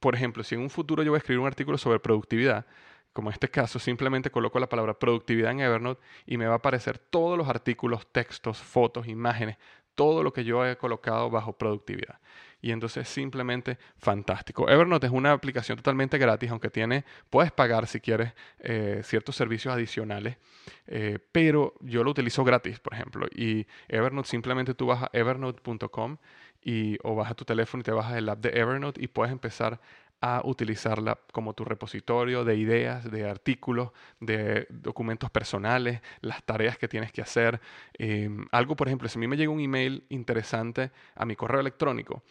por 0.00 0.14
ejemplo, 0.14 0.42
si 0.42 0.56
en 0.56 0.62
un 0.62 0.70
futuro 0.70 1.02
yo 1.02 1.12
voy 1.12 1.16
a 1.16 1.20
escribir 1.20 1.40
un 1.40 1.46
artículo 1.46 1.78
sobre 1.78 2.00
productividad, 2.00 2.66
como 3.12 3.30
en 3.30 3.34
este 3.34 3.48
caso, 3.48 3.78
simplemente 3.78 4.30
coloco 4.30 4.60
la 4.60 4.68
palabra 4.68 4.98
productividad 4.98 5.50
en 5.50 5.60
Evernote 5.60 6.00
y 6.26 6.36
me 6.36 6.46
va 6.46 6.52
a 6.52 6.56
aparecer 6.56 6.98
todos 6.98 7.36
los 7.36 7.48
artículos, 7.48 8.06
textos, 8.12 8.58
fotos, 8.58 9.08
imágenes, 9.08 9.56
todo 10.00 10.22
lo 10.22 10.32
que 10.32 10.44
yo 10.44 10.64
he 10.64 10.78
colocado 10.78 11.28
bajo 11.28 11.52
productividad 11.52 12.20
y 12.62 12.70
entonces 12.70 13.06
simplemente 13.06 13.76
fantástico. 13.98 14.66
Evernote 14.70 15.08
es 15.08 15.12
una 15.12 15.32
aplicación 15.32 15.76
totalmente 15.76 16.16
gratis, 16.16 16.50
aunque 16.50 16.70
tiene, 16.70 17.04
puedes 17.28 17.52
pagar 17.52 17.86
si 17.86 18.00
quieres 18.00 18.32
eh, 18.60 19.02
ciertos 19.04 19.36
servicios 19.36 19.74
adicionales, 19.74 20.38
eh, 20.86 21.18
pero 21.32 21.74
yo 21.80 22.02
lo 22.02 22.12
utilizo 22.12 22.44
gratis, 22.44 22.80
por 22.80 22.94
ejemplo, 22.94 23.26
y 23.30 23.66
Evernote 23.88 24.30
simplemente 24.30 24.72
tú 24.72 24.86
vas 24.86 25.02
a 25.02 25.10
evernote.com 25.12 26.16
y 26.64 26.96
o 27.02 27.14
vas 27.14 27.30
a 27.30 27.34
tu 27.34 27.44
teléfono 27.44 27.82
y 27.82 27.84
te 27.84 27.92
bajas 27.92 28.16
el 28.16 28.26
app 28.30 28.40
de 28.40 28.58
Evernote 28.58 29.04
y 29.04 29.06
puedes 29.08 29.32
empezar 29.32 29.82
a 30.20 30.42
utilizarla 30.44 31.18
como 31.32 31.54
tu 31.54 31.64
repositorio 31.64 32.44
de 32.44 32.56
ideas, 32.56 33.10
de 33.10 33.28
artículos, 33.28 33.90
de 34.20 34.66
documentos 34.70 35.30
personales, 35.30 36.00
las 36.20 36.42
tareas 36.44 36.76
que 36.76 36.88
tienes 36.88 37.12
que 37.12 37.22
hacer. 37.22 37.60
Em, 37.94 38.46
algo, 38.52 38.76
por 38.76 38.88
ejemplo, 38.88 39.08
si 39.08 39.18
a 39.18 39.20
mí 39.20 39.26
me 39.26 39.36
llega 39.36 39.50
un 39.50 39.60
email 39.60 40.04
interesante 40.10 40.90
a 41.14 41.24
mi 41.24 41.36
correo 41.36 41.60
electrónico, 41.60 42.22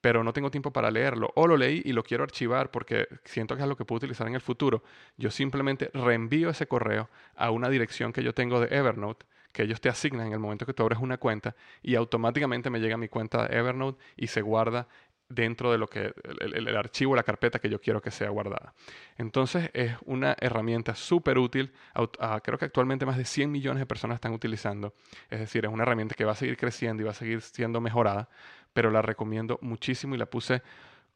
pero 0.00 0.22
no 0.22 0.32
tengo 0.32 0.50
tiempo 0.50 0.72
para 0.72 0.90
leerlo, 0.90 1.32
o 1.34 1.46
lo 1.46 1.56
leí 1.56 1.82
y 1.84 1.92
lo 1.92 2.02
quiero 2.04 2.22
archivar 2.24 2.70
porque 2.70 3.08
siento 3.24 3.56
que 3.56 3.62
es 3.62 3.68
lo 3.68 3.76
que 3.76 3.84
puedo 3.84 3.98
utilizar 3.98 4.28
en 4.28 4.34
el 4.34 4.40
futuro, 4.40 4.82
yo 5.16 5.30
simplemente 5.30 5.90
reenvío 5.94 6.50
ese 6.50 6.68
correo 6.68 7.08
a 7.34 7.50
una 7.50 7.68
dirección 7.68 8.12
que 8.12 8.22
yo 8.22 8.34
tengo 8.34 8.60
de 8.60 8.74
Evernote 8.76 9.26
que 9.52 9.62
ellos 9.62 9.80
te 9.80 9.88
asignan 9.88 10.28
en 10.28 10.34
el 10.34 10.38
momento 10.38 10.66
que 10.66 10.74
tú 10.74 10.82
abres 10.82 10.98
una 11.00 11.18
cuenta 11.18 11.56
y 11.82 11.94
automáticamente 11.94 12.70
me 12.70 12.80
llega 12.80 12.94
a 12.94 12.98
mi 12.98 13.08
cuenta 13.08 13.48
de 13.48 13.56
Evernote 13.56 13.98
y 14.16 14.28
se 14.28 14.42
guarda 14.42 14.88
dentro 15.28 15.70
de 15.70 15.78
lo 15.78 15.88
que 15.88 16.12
el, 16.40 16.76
archivo, 16.76 17.14
la 17.14 17.22
carpeta 17.22 17.58
que 17.58 17.68
yo 17.68 17.80
quiero 17.80 18.00
que 18.00 18.10
sea 18.10 18.30
guardada. 18.30 18.74
Entonces 19.16 19.70
es 19.74 19.94
una 20.04 20.36
herramienta 20.40 20.94
súper 20.94 21.38
útil. 21.38 21.72
Ah, 22.18 22.40
creo 22.42 22.58
que 22.58 22.64
actualmente 22.64 23.04
más 23.06 23.16
de 23.16 23.24
100 23.24 23.50
millones 23.50 23.80
de 23.80 23.86
personas 23.86 24.16
están 24.16 24.32
utilizando. 24.32 24.94
Es 25.30 25.40
decir, 25.40 25.64
es 25.64 25.70
una 25.70 25.82
herramienta 25.82 26.14
que 26.14 26.24
va 26.24 26.32
a 26.32 26.36
seguir 26.36 26.56
creciendo 26.56 27.02
y 27.02 27.04
va 27.04 27.10
a 27.10 27.14
seguir 27.14 27.42
siendo 27.42 27.80
mejorada, 27.80 28.28
pero 28.72 28.90
la 28.90 29.02
recomiendo 29.02 29.58
muchísimo 29.62 30.14
y 30.14 30.18
la 30.18 30.26
puse 30.26 30.62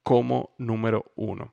como 0.02 0.54
número 0.59 1.12
uno. 1.16 1.52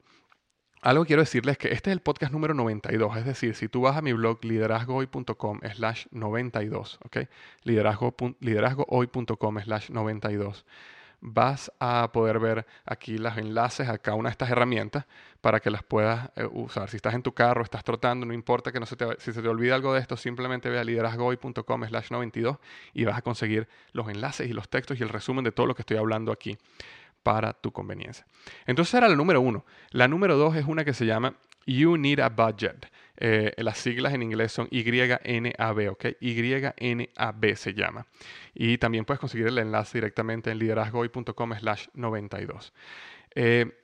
Algo 0.82 1.06
quiero 1.06 1.22
decirles 1.22 1.58
que 1.58 1.74
este 1.74 1.90
es 1.90 1.94
el 1.94 2.02
podcast 2.02 2.32
número 2.32 2.54
92, 2.54 3.18
es 3.18 3.26
decir, 3.26 3.54
si 3.54 3.68
tú 3.68 3.82
vas 3.82 3.98
a 3.98 4.02
mi 4.02 4.14
blog 4.14 4.44
liderazgohoy.com 4.46 5.60
slash 5.76 6.06
92, 6.12 7.00
¿ok? 7.04 7.18
liderazgohoy.com 7.64 9.60
slash 9.60 9.90
92 9.90 10.66
vas 11.22 11.72
a 11.80 12.12
poder 12.12 12.40
ver 12.40 12.66
aquí 12.86 13.18
los 13.18 13.38
enlaces 13.38 13.90
a 13.90 13.98
cada 13.98 14.16
una 14.16 14.30
de 14.30 14.32
estas 14.32 14.50
herramientas 14.50 15.06
para 15.42 15.60
que 15.60 15.70
las 15.70 15.84
puedas 15.84 16.30
eh, 16.36 16.48
usar. 16.52 16.90
Si 16.90 16.96
estás 16.98 17.14
en 17.14 17.24
tu 17.24 17.34
carro, 17.34 17.64
estás 17.64 17.84
trotando, 17.84 18.26
no 18.26 18.34
importa 18.34 18.72
que 18.72 18.80
no 18.80 18.86
se 18.86 18.96
te, 18.96 19.06
si 19.20 19.34
se 19.34 19.42
te 19.42 19.48
olvide 19.48 19.74
algo 19.74 19.94
de 19.94 20.00
esto, 20.00 20.18
simplemente 20.18 20.70
ve 20.70 20.80
a 20.80 20.84
liderazgohoy.com 20.84 21.86
slash 21.86 22.12
92 22.12 22.58
y 22.94 23.06
vas 23.06 23.18
a 23.18 23.22
conseguir 23.22 23.68
los 23.92 24.08
enlaces 24.10 24.50
y 24.50 24.54
los 24.54 24.70
textos 24.70 25.00
y 25.00 25.04
el 25.04 25.10
resumen 25.10 25.44
de 25.44 25.52
todo 25.52 25.66
lo 25.66 25.76
que 25.76 25.82
estoy 25.82 25.98
hablando 25.98 26.32
aquí 26.32 26.58
para 27.24 27.54
tu 27.54 27.72
conveniencia. 27.72 28.26
Entonces 28.66 28.94
era 28.94 29.08
la 29.08 29.16
número 29.16 29.42
uno. 29.42 29.66
La 29.92 30.08
número 30.08 30.38
dos 30.38 30.56
es 30.56 30.66
una 30.66 30.86
que 30.86 30.94
se 30.94 31.06
llama 31.06 31.36
You 31.66 31.98
Need 31.98 32.20
a 32.20 32.30
Budget. 32.30 32.88
Eh, 33.22 33.54
las 33.58 33.78
siglas 33.78 34.14
en 34.14 34.24
inglés 34.24 34.54
son 34.54 34.70
YNAB, 34.72 35.92
¿ok? 35.92 36.06
YNAB 36.22 37.56
se 37.56 37.74
llama. 37.74 38.08
Y 38.54 38.78
también 38.78 39.04
puedes 39.04 39.20
conseguir 39.20 39.48
el 39.48 39.58
enlace 39.58 39.98
directamente 39.98 40.52
en 40.52 40.58
liderazgoy.com 40.58 41.54
slash 41.60 41.88
92. 41.94 42.74
Eh, 43.36 43.78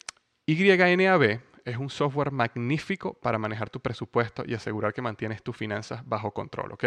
YNAB 0.47 1.41
es 1.65 1.77
un 1.77 1.89
software 1.89 2.31
magnífico 2.31 3.13
para 3.13 3.37
manejar 3.37 3.69
tu 3.69 3.81
presupuesto 3.81 4.43
y 4.47 4.53
asegurar 4.53 4.93
que 4.93 5.01
mantienes 5.01 5.43
tus 5.43 5.57
finanzas 5.57 6.07
bajo 6.07 6.31
control, 6.31 6.71
¿ok? 6.71 6.85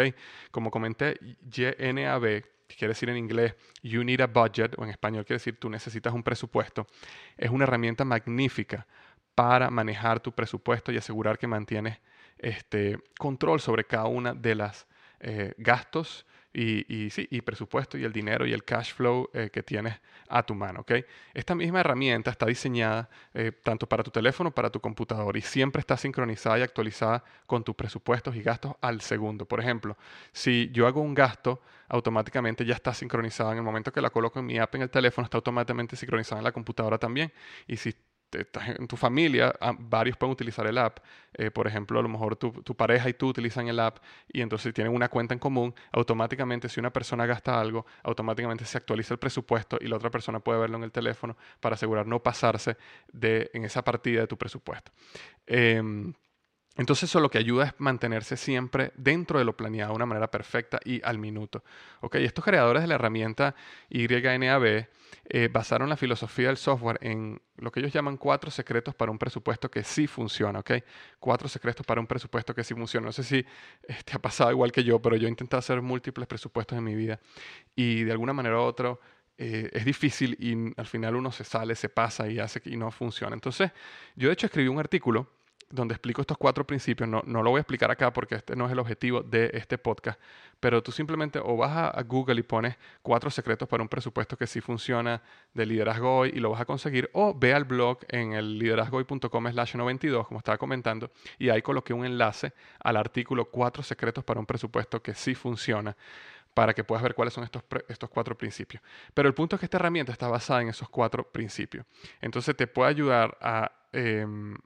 Como 0.49 0.71
comenté, 0.71 1.19
YNAB 1.51 2.43
quiere 2.67 2.91
decir 2.93 3.09
en 3.09 3.17
inglés 3.17 3.55
you 3.83 4.03
need 4.03 4.21
a 4.21 4.27
budget, 4.27 4.73
o 4.77 4.83
en 4.83 4.89
español 4.89 5.23
quiere 5.25 5.37
decir 5.37 5.59
tú 5.59 5.69
necesitas 5.69 6.13
un 6.13 6.23
presupuesto, 6.23 6.87
es 7.37 7.49
una 7.51 7.65
herramienta 7.65 8.05
magnífica 8.05 8.87
para 9.35 9.69
manejar 9.69 10.19
tu 10.19 10.31
presupuesto 10.31 10.91
y 10.91 10.97
asegurar 10.97 11.37
que 11.37 11.47
mantienes 11.47 11.99
este, 12.39 12.99
control 13.17 13.59
sobre 13.59 13.85
cada 13.85 14.05
una 14.05 14.33
de 14.33 14.55
las 14.55 14.87
eh, 15.19 15.53
gastos 15.57 16.25
y, 16.51 17.09
sí, 17.11 17.27
y 17.29 17.41
presupuesto 17.41 17.97
y 17.97 18.03
el 18.03 18.11
dinero 18.11 18.45
y 18.45 18.53
el 18.53 18.63
cash 18.63 18.93
flow 18.93 19.29
eh, 19.33 19.49
que 19.51 19.61
tienes 19.61 19.95
a 20.27 20.43
tu 20.43 20.55
mano. 20.55 20.81
¿okay? 20.81 21.05
Esta 21.33 21.53
misma 21.55 21.81
herramienta 21.81 22.31
está 22.31 22.45
diseñada 22.45 23.09
eh, 23.33 23.51
tanto 23.51 23.87
para 23.87 24.03
tu 24.03 24.11
teléfono, 24.11 24.51
para 24.51 24.69
tu 24.69 24.79
computador 24.79 25.37
y 25.37 25.41
siempre 25.41 25.79
está 25.79 25.95
sincronizada 25.95 26.59
y 26.59 26.61
actualizada 26.63 27.23
con 27.45 27.63
tus 27.63 27.75
presupuestos 27.75 28.35
y 28.35 28.41
gastos 28.41 28.73
al 28.81 29.01
segundo. 29.01 29.45
Por 29.45 29.59
ejemplo, 29.59 29.97
si 30.31 30.69
yo 30.71 30.87
hago 30.87 31.01
un 31.01 31.13
gasto, 31.13 31.61
automáticamente 31.87 32.65
ya 32.65 32.75
está 32.75 32.93
sincronizada. 32.93 33.51
En 33.51 33.57
el 33.57 33.63
momento 33.63 33.91
que 33.91 34.01
la 34.01 34.09
coloco 34.09 34.39
en 34.39 34.45
mi 34.45 34.57
app 34.57 34.73
en 34.75 34.83
el 34.83 34.89
teléfono, 34.89 35.25
está 35.25 35.37
automáticamente 35.37 35.95
sincronizada 35.95 36.39
en 36.39 36.45
la 36.45 36.51
computadora 36.51 36.97
también. 36.97 37.31
Y 37.67 37.77
si 37.77 37.93
estás 38.31 38.69
en 38.69 38.87
tu 38.87 38.95
familia, 38.95 39.53
ah, 39.59 39.73
varios 39.77 40.17
pueden 40.17 40.33
utilizar 40.33 40.67
el 40.67 40.77
app. 40.77 40.99
Eh, 41.33 41.51
por 41.51 41.67
ejemplo, 41.67 41.99
a 41.99 42.03
lo 42.03 42.09
mejor 42.09 42.35
tu, 42.35 42.51
pareja 42.75 43.09
y 43.09 43.13
tú 43.13 43.27
utilizan 43.27 43.67
el 43.67 43.79
app 43.79 43.97
y 44.31 44.41
entonces 44.41 44.73
tienen 44.73 44.93
una 44.93 45.09
cuenta 45.09 45.33
en 45.33 45.39
común. 45.39 45.73
Automáticamente, 45.91 46.69
si 46.69 46.79
una 46.79 46.91
persona 46.91 47.25
gasta 47.25 47.59
algo, 47.59 47.85
automáticamente 48.03 48.65
se 48.65 48.77
actualiza 48.77 49.13
el 49.13 49.19
presupuesto 49.19 49.77
y 49.79 49.87
la 49.87 49.95
otra 49.95 50.09
persona 50.09 50.39
puede 50.39 50.59
verlo 50.59 50.77
en 50.77 50.83
el 50.83 50.91
teléfono 50.91 51.37
para 51.59 51.75
asegurar 51.75 52.07
no 52.07 52.21
pasarse 52.21 52.77
de, 53.11 53.49
en 53.53 53.65
esa 53.65 53.83
partida 53.83 54.21
de 54.21 54.27
tu 54.27 54.37
presupuesto. 54.37 54.91
Em, 55.45 56.13
entonces 56.79 57.09
eso 57.09 57.19
lo 57.19 57.29
que 57.29 57.37
ayuda 57.37 57.65
es 57.65 57.73
mantenerse 57.77 58.37
siempre 58.37 58.93
dentro 58.95 59.37
de 59.37 59.43
lo 59.43 59.57
planeado 59.57 59.91
de 59.91 59.97
una 59.97 60.05
manera 60.05 60.31
perfecta 60.31 60.79
y 60.85 61.01
al 61.03 61.17
minuto. 61.17 61.61
¿Okay? 61.99 62.23
Estos 62.23 62.45
creadores 62.45 62.81
de 62.81 62.87
la 62.87 62.95
herramienta 62.95 63.53
YNAB 63.89 64.87
eh, 65.25 65.49
basaron 65.51 65.89
la 65.89 65.97
filosofía 65.97 66.47
del 66.47 66.55
software 66.55 66.97
en 67.01 67.41
lo 67.57 67.69
que 67.69 67.81
ellos 67.81 67.91
llaman 67.91 68.15
cuatro 68.15 68.49
secretos 68.49 68.95
para 68.95 69.11
un 69.11 69.17
presupuesto 69.17 69.69
que 69.69 69.83
sí 69.83 70.07
funciona. 70.07 70.59
¿okay? 70.59 70.81
Cuatro 71.19 71.49
secretos 71.49 71.85
para 71.85 71.99
un 71.99 72.07
presupuesto 72.07 72.55
que 72.55 72.63
sí 72.63 72.73
funciona. 72.73 73.07
No 73.07 73.11
sé 73.11 73.23
si 73.23 73.39
eh, 73.39 73.45
te 74.05 74.13
ha 74.13 74.19
pasado 74.19 74.49
igual 74.51 74.71
que 74.71 74.81
yo, 74.81 75.01
pero 75.01 75.17
yo 75.17 75.27
he 75.27 75.29
intentado 75.29 75.59
hacer 75.59 75.81
múltiples 75.81 76.29
presupuestos 76.29 76.77
en 76.77 76.85
mi 76.85 76.95
vida 76.95 77.19
y 77.75 78.05
de 78.05 78.13
alguna 78.13 78.31
manera 78.31 78.55
u 78.55 78.61
otra 78.61 78.97
eh, 79.37 79.69
es 79.73 79.83
difícil 79.83 80.37
y 80.39 80.73
al 80.79 80.87
final 80.87 81.17
uno 81.17 81.29
se 81.33 81.43
sale, 81.43 81.75
se 81.75 81.89
pasa 81.89 82.29
y 82.29 82.39
hace 82.39 82.61
y 82.63 82.77
no 82.77 82.89
funciona. 82.89 83.33
Entonces 83.33 83.69
yo 84.15 84.29
de 84.29 84.33
hecho 84.33 84.45
escribí 84.45 84.69
un 84.69 84.79
artículo 84.79 85.38
donde 85.69 85.93
explico 85.93 86.21
estos 86.21 86.37
cuatro 86.37 86.65
principios. 86.65 87.07
No, 87.07 87.21
no, 87.25 87.43
lo 87.43 87.51
voy 87.51 87.59
a 87.59 87.61
explicar 87.61 87.91
acá 87.91 88.11
porque 88.11 88.35
este 88.35 88.55
no 88.55 88.65
es 88.65 88.71
el 88.71 88.79
objetivo 88.79 89.21
de 89.21 89.51
este 89.53 89.77
podcast, 89.77 90.19
pero 90.59 90.81
tú 90.81 90.91
simplemente 90.91 91.39
o 91.39 91.55
vas 91.57 91.93
a, 91.95 92.01
Google 92.03 92.39
y 92.39 92.43
pones 92.43 92.75
cuatro 93.01 93.29
secretos 93.29 93.67
para 93.67 93.83
un 93.83 93.89
presupuesto 93.89 94.37
que 94.37 94.47
sí 94.47 94.61
funciona 94.61 95.21
de 95.53 95.65
liderazgo 95.65 96.17
hoy 96.17 96.31
y 96.33 96.39
lo 96.39 96.49
vas 96.49 96.61
a 96.61 96.65
conseguir, 96.65 97.09
o 97.13 97.37
ve 97.37 97.53
al 97.53 97.65
blog 97.65 97.99
en 98.07 98.33
el 98.33 98.57
liderazgohoy.com 98.57 99.51
slash 99.51 99.75
92, 99.75 100.27
como 100.27 100.39
estaba 100.39 100.57
comentando, 100.57 101.11
y 101.37 101.49
ahí 101.49 101.61
coloqué 101.61 101.93
un 101.93 102.05
enlace 102.05 102.53
al 102.79 102.97
artículo 102.97 103.45
cuatro 103.45 103.83
secretos 103.83 104.23
para 104.23 104.39
un 104.39 104.45
presupuesto 104.45 105.01
que 105.01 105.13
sí 105.13 105.35
funciona 105.35 105.95
para 106.53 106.73
que 106.73 106.83
puedas 106.83 107.03
ver 107.03 107.13
cuáles 107.13 107.33
son 107.33 107.43
estos, 107.43 107.63
estos 107.87 108.09
cuatro 108.09 108.37
principios. 108.37 108.83
Pero 109.13 109.29
el 109.29 109.33
punto 109.33 109.55
es 109.55 109.59
que 109.59 109.65
esta 109.67 109.77
herramienta 109.77 110.11
está 110.11 110.27
basada 110.27 110.61
en 110.61 110.69
esos 110.69 110.89
cuatro 110.89 111.23
principios. 111.23 111.85
Entonces 112.19 112.55
te 112.55 112.67
puede 112.67 112.89
ayudar 112.89 113.37
a 113.39 113.71
em, 113.93 114.57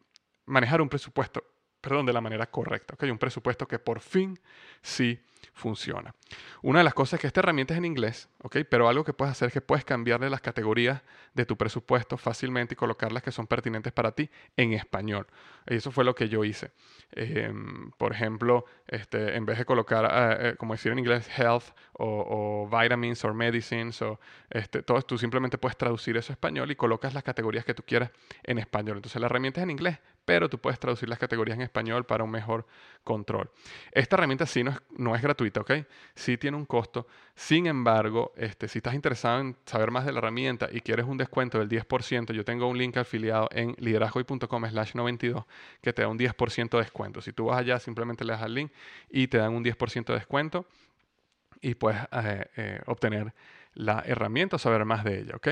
manejar 0.45 0.81
un 0.81 0.89
presupuesto, 0.89 1.43
perdón, 1.81 2.05
de 2.05 2.13
la 2.13 2.21
manera 2.21 2.49
correcta. 2.49 2.95
¿okay? 2.95 3.09
Un 3.09 3.17
presupuesto 3.17 3.67
que 3.67 3.79
por 3.79 3.99
fin 3.99 4.39
sí 4.81 5.19
funciona. 5.53 6.13
Una 6.61 6.79
de 6.79 6.85
las 6.85 6.93
cosas 6.93 7.13
es 7.13 7.21
que 7.21 7.27
esta 7.27 7.41
herramienta 7.41 7.73
es 7.73 7.77
en 7.77 7.85
inglés, 7.85 8.29
¿ok? 8.41 8.57
Pero 8.69 8.87
algo 8.87 9.03
que 9.03 9.13
puedes 9.13 9.31
hacer 9.31 9.47
es 9.47 9.53
que 9.53 9.61
puedes 9.61 9.83
cambiarle 9.83 10.29
las 10.29 10.41
categorías 10.41 11.01
de 11.33 11.45
tu 11.45 11.57
presupuesto 11.57 12.17
fácilmente 12.17 12.73
y 12.73 12.77
colocarlas 12.77 13.23
que 13.23 13.31
son 13.31 13.47
pertinentes 13.47 13.91
para 13.91 14.13
ti 14.13 14.29
en 14.55 14.73
español. 14.73 15.27
Y 15.67 15.75
eso 15.75 15.91
fue 15.91 16.05
lo 16.05 16.15
que 16.15 16.29
yo 16.29 16.43
hice. 16.43 16.71
Em, 17.11 17.91
por 17.97 18.13
ejemplo, 18.13 18.65
este, 18.87 19.35
en 19.35 19.45
vez 19.45 19.57
de 19.57 19.65
colocar, 19.65 20.05
eh, 20.05 20.49
eh, 20.49 20.55
como 20.57 20.73
decir 20.73 20.91
en 20.91 20.99
inglés, 20.99 21.29
health 21.37 21.65
o, 21.93 22.69
vitamins 22.71 23.23
o 23.25 23.33
medicines 23.33 24.01
o 24.01 24.19
este, 24.49 24.81
todo, 24.81 25.01
tú 25.01 25.17
simplemente 25.17 25.57
puedes 25.57 25.77
traducir 25.77 26.17
eso 26.17 26.31
a 26.31 26.35
español 26.35 26.71
y 26.71 26.75
colocas 26.75 27.13
las 27.13 27.23
categorías 27.23 27.65
que 27.65 27.73
tú 27.73 27.83
quieras 27.83 28.11
en 28.43 28.59
español. 28.59 28.97
Entonces 28.97 29.19
la 29.19 29.27
herramienta 29.27 29.61
es 29.61 29.63
en 29.63 29.71
inglés, 29.71 29.99
pero 30.25 30.49
tú 30.49 30.57
puedes 30.59 30.79
traducir 30.79 31.09
las 31.09 31.19
categorías 31.19 31.57
en 31.57 31.63
español 31.63 32.05
para 32.05 32.23
un 32.23 32.31
mejor 32.31 32.65
control. 33.03 33.49
Esta 33.91 34.15
herramienta 34.15 34.45
sí 34.45 34.63
no 34.63 34.71
es, 34.71 34.77
no 34.97 35.15
es 35.15 35.21
gratuita, 35.21 35.61
¿ok? 35.61 35.71
Sí 36.15 36.37
tiene 36.37 36.57
un 36.57 36.65
costo. 36.65 37.07
Sin 37.35 37.67
embargo, 37.67 38.33
este, 38.37 38.67
si 38.67 38.79
estás 38.79 38.93
interesado 38.93 39.41
en 39.41 39.57
saber 39.65 39.91
más 39.91 40.05
de 40.05 40.11
la 40.11 40.19
herramienta 40.19 40.69
y 40.71 40.81
quieres 40.81 41.05
un 41.05 41.17
descuento 41.17 41.59
del 41.59 41.69
10%, 41.69 42.31
yo 42.31 42.45
tengo 42.45 42.67
un 42.67 42.77
link 42.77 42.97
afiliado 42.97 43.49
en 43.51 43.75
liderazgoy.com 43.79 44.65
slash 44.69 44.95
92 44.95 45.45
que 45.81 45.93
te 45.93 46.03
da 46.03 46.07
un 46.07 46.17
10% 46.17 46.69
de 46.69 46.77
descuento. 46.77 47.21
Si 47.21 47.33
tú 47.33 47.45
vas 47.45 47.59
allá, 47.59 47.79
simplemente 47.79 48.23
le 48.23 48.33
das 48.33 48.41
al 48.41 48.53
link 48.53 48.71
y 49.09 49.27
te 49.27 49.37
dan 49.37 49.53
un 49.53 49.63
10% 49.63 50.05
de 50.05 50.13
descuento 50.13 50.65
y 51.61 51.75
puedes 51.75 51.99
eh, 52.11 52.45
eh, 52.57 52.81
obtener 52.85 53.33
la 53.73 54.03
herramienta 54.05 54.57
o 54.57 54.59
saber 54.59 54.85
más 54.85 55.03
de 55.03 55.21
ella, 55.21 55.35
¿ok? 55.35 55.47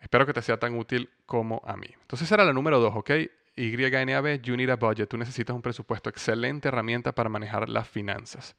Espero 0.00 0.26
que 0.26 0.32
te 0.32 0.42
sea 0.42 0.58
tan 0.58 0.76
útil 0.76 1.08
como 1.24 1.62
a 1.64 1.76
mí. 1.76 1.86
Entonces 2.02 2.30
era 2.30 2.44
la 2.44 2.52
número 2.52 2.80
2, 2.80 2.94
¿ok? 2.96 3.10
YNAB, 3.56 4.42
You 4.42 4.56
Need 4.56 4.70
a 4.70 4.76
Budget. 4.76 5.08
Tú 5.08 5.16
necesitas 5.16 5.54
un 5.54 5.62
presupuesto, 5.62 6.10
excelente 6.10 6.68
herramienta 6.68 7.12
para 7.12 7.28
manejar 7.28 7.68
las 7.68 7.88
finanzas. 7.88 8.56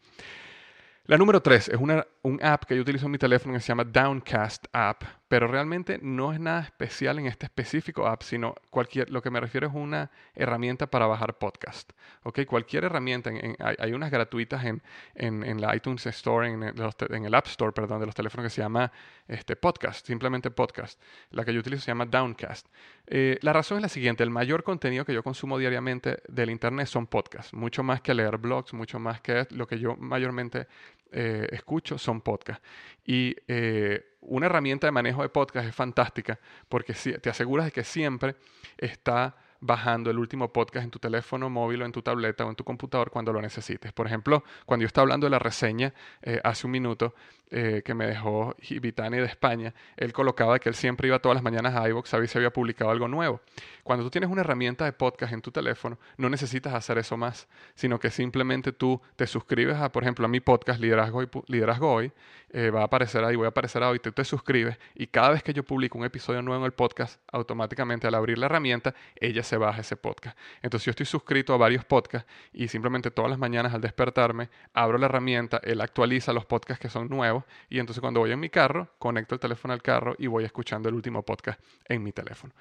La 1.06 1.18
número 1.18 1.40
tres 1.42 1.70
es 1.70 1.78
una, 1.78 2.06
un 2.24 2.44
app 2.44 2.64
que 2.66 2.76
yo 2.76 2.82
utilizo 2.82 3.06
en 3.06 3.12
mi 3.12 3.20
teléfono 3.20 3.54
que 3.54 3.60
se 3.60 3.68
llama 3.68 3.84
Downcast 3.84 4.66
App 4.74 5.04
pero 5.28 5.48
realmente 5.48 6.00
no 6.02 6.34
es 6.34 6.40
nada 6.40 6.62
especial 6.62 7.18
en 7.18 7.26
este 7.26 7.48
específico 7.48 8.08
app, 8.08 8.22
sino 8.22 8.54
cualquier, 8.70 9.10
lo 9.10 9.22
que 9.24 9.32
me 9.32 9.40
refiero 9.40 9.68
es 9.68 9.74
una 9.74 10.12
herramienta 10.36 10.88
para 10.88 11.08
bajar 11.08 11.38
podcast. 11.40 11.92
¿okay? 12.24 12.46
Cualquier 12.46 12.84
herramienta, 12.84 13.32
hay, 13.80 13.94
unas 13.94 14.12
gratuitas 14.12 14.64
en, 14.66 14.84
en, 15.16 15.60
la 15.60 15.76
iTunes 15.76 16.06
Store, 16.06 16.48
en, 16.48 16.62
en, 16.64 17.26
el 17.26 17.34
App 17.34 17.48
Store, 17.48 17.72
perdón, 17.72 18.00
de 18.00 18.06
los 18.06 18.14
teléfonos 18.14 18.46
que 18.46 18.50
se 18.52 18.62
llama 18.62 18.92
este, 19.28 19.56
podcast, 19.56 20.06
simplemente 20.06 20.52
podcast. 20.52 21.02
La 21.32 21.44
que 21.44 21.54
yo 21.54 21.60
utilizo 21.60 21.82
se 21.82 21.92
llama 21.92 22.06
Downcast. 22.06 22.68
Eh, 23.08 23.38
la 23.42 23.54
razón 23.54 23.78
es 23.78 23.82
la 23.84 23.90
siguiente, 23.90 24.24
el 24.24 24.30
mayor 24.30 24.64
contenido 24.64 25.06
que 25.06 25.14
yo 25.14 25.24
consumo 25.24 25.58
diariamente 25.58 26.24
del 26.28 26.50
Internet 26.50 26.88
son 26.88 27.08
podcasts, 27.08 27.54
mucho 27.54 27.84
más 27.84 28.02
que 28.02 28.14
leer 28.14 28.38
blogs, 28.38 28.74
mucho 28.74 29.00
más 29.00 29.22
que 29.22 29.48
lo 29.52 29.68
que 29.68 29.78
yo 29.78 29.96
mayormente 29.96 30.68
eh, 31.12 31.48
escucho 31.52 31.98
son 31.98 32.22
podcasts. 32.22 32.66
Y 33.06 33.36
eh, 33.48 34.16
una 34.22 34.48
herramienta 34.48 34.88
de 34.88 34.92
manejo 34.92 35.22
de 35.22 35.30
podcast 35.30 35.68
es 35.68 35.76
fantástica 35.76 36.40
porque 36.68 36.94
te 36.94 37.30
aseguras 37.30 37.68
de 37.68 37.72
que 37.72 37.84
siempre 37.84 38.36
está 38.78 39.36
bajando 39.60 40.10
el 40.10 40.20
último 40.20 40.52
podcast 40.52 40.86
en 40.86 40.92
tu 40.92 41.00
teléfono 41.00 41.50
móvil 41.50 41.82
o 41.82 41.86
en 41.86 41.92
tu 41.92 42.02
tableta 42.02 42.46
o 42.46 42.50
en 42.50 42.56
tu 42.56 42.64
computador 42.64 43.12
cuando 43.12 43.34
lo 43.34 43.42
necesites. 43.42 43.92
Por 43.94 44.08
ejemplo, 44.08 44.44
cuando 44.66 44.84
yo 44.84 44.88
estaba 44.88 45.04
hablando 45.04 45.26
de 45.26 45.32
la 45.32 45.40
reseña 45.40 45.94
eh, 46.22 46.40
hace 46.44 46.68
un 46.68 46.72
minuto 46.72 47.14
eh, 47.52 47.84
que 47.86 47.94
me 47.94 48.08
dejó 48.08 48.56
Vitani 48.82 49.18
de 49.18 49.26
España, 49.26 49.74
él 49.98 50.14
colocaba 50.14 50.58
que 50.60 50.68
él 50.68 50.76
siempre 50.76 51.08
iba 51.08 51.20
todas 51.20 51.36
las 51.36 51.44
mañanas 51.44 51.76
a 51.76 51.88
iVoox 51.88 52.14
a 52.14 52.18
ver 52.18 52.28
si 52.28 52.38
había 52.38 52.52
publicado 52.52 52.90
algo 52.90 53.08
nuevo. 53.08 53.42
Cuando 53.84 54.04
tú 54.04 54.10
tienes 54.10 54.30
una 54.30 54.42
herramienta 54.42 54.86
de 54.86 54.94
podcast 54.94 55.32
en 55.32 55.42
tu 55.42 55.52
teléfono, 55.52 56.00
no 56.18 56.28
necesitas 56.28 56.74
hacer 56.74 56.98
eso 56.98 57.18
más, 57.18 57.48
sino 57.76 58.00
que 58.00 58.10
simplemente 58.10 58.72
tú 58.72 59.00
te 59.16 59.28
suscribes 59.28 59.78
a, 59.78 59.92
por 59.92 60.04
ejemplo, 60.04 60.26
a 60.26 60.28
mi 60.28 60.40
podcast 60.40 60.80
Liderazgo, 60.82 61.22
Liderazgo 61.48 61.94
Hoy, 61.94 62.12
eh, 62.50 62.72
va 62.72 62.82
a 62.82 62.86
aparecer 62.86 63.24
ahí, 63.24 63.36
voy 63.36 63.46
a 63.46 63.50
aparecer 63.50 63.84
ahí, 63.84 64.00
tú 64.00 64.12
te 64.12 64.24
suscribes 64.24 64.78
y 64.96 65.08
cada 65.08 65.30
vez 65.30 65.44
que 65.44 65.54
yo 65.54 65.64
publico 65.64 65.98
un 65.98 66.06
episodio 66.06 66.42
nuevo 66.42 66.64
en 66.64 66.66
el 66.66 66.74
podcast, 66.74 67.22
automáticamente 67.32 68.08
al 68.08 68.16
abrir 68.16 68.38
la 68.38 68.48
herramienta, 68.48 68.96
ella 69.18 69.44
se 69.46 69.58
baja 69.58 69.82
ese 69.82 69.96
podcast. 69.96 70.38
Entonces 70.62 70.86
yo 70.86 70.90
estoy 70.92 71.06
suscrito 71.06 71.54
a 71.54 71.58
varios 71.58 71.86
podcasts 71.86 72.30
y 72.52 72.68
simplemente 72.68 73.12
todas 73.12 73.30
las 73.30 73.40
mañanas 73.40 73.74
al 73.74 73.82
despertarme, 73.82 74.50
abro 74.74 74.98
la 74.98 75.06
herramienta, 75.06 75.62
él 75.64 75.80
actualiza 75.82 76.34
los 76.34 76.46
podcasts 76.46 76.82
que 76.82 76.90
son 76.90 77.08
nuevos 77.08 77.46
y 77.70 77.80
entonces 77.80 78.02
cuando 78.02 78.20
voy 78.20 78.32
en 78.32 78.40
mi 78.40 78.50
carro, 78.50 78.90
conecto 79.00 79.36
el 79.36 79.40
teléfono 79.40 79.74
al 79.74 79.82
carro 79.82 80.16
y 80.18 80.28
voy 80.28 80.44
escuchando 80.44 80.90
el 80.90 80.96
último 80.96 81.24
podcast 81.24 81.60
en 81.88 82.04
mi 82.04 82.12
teléfono. 82.12 82.54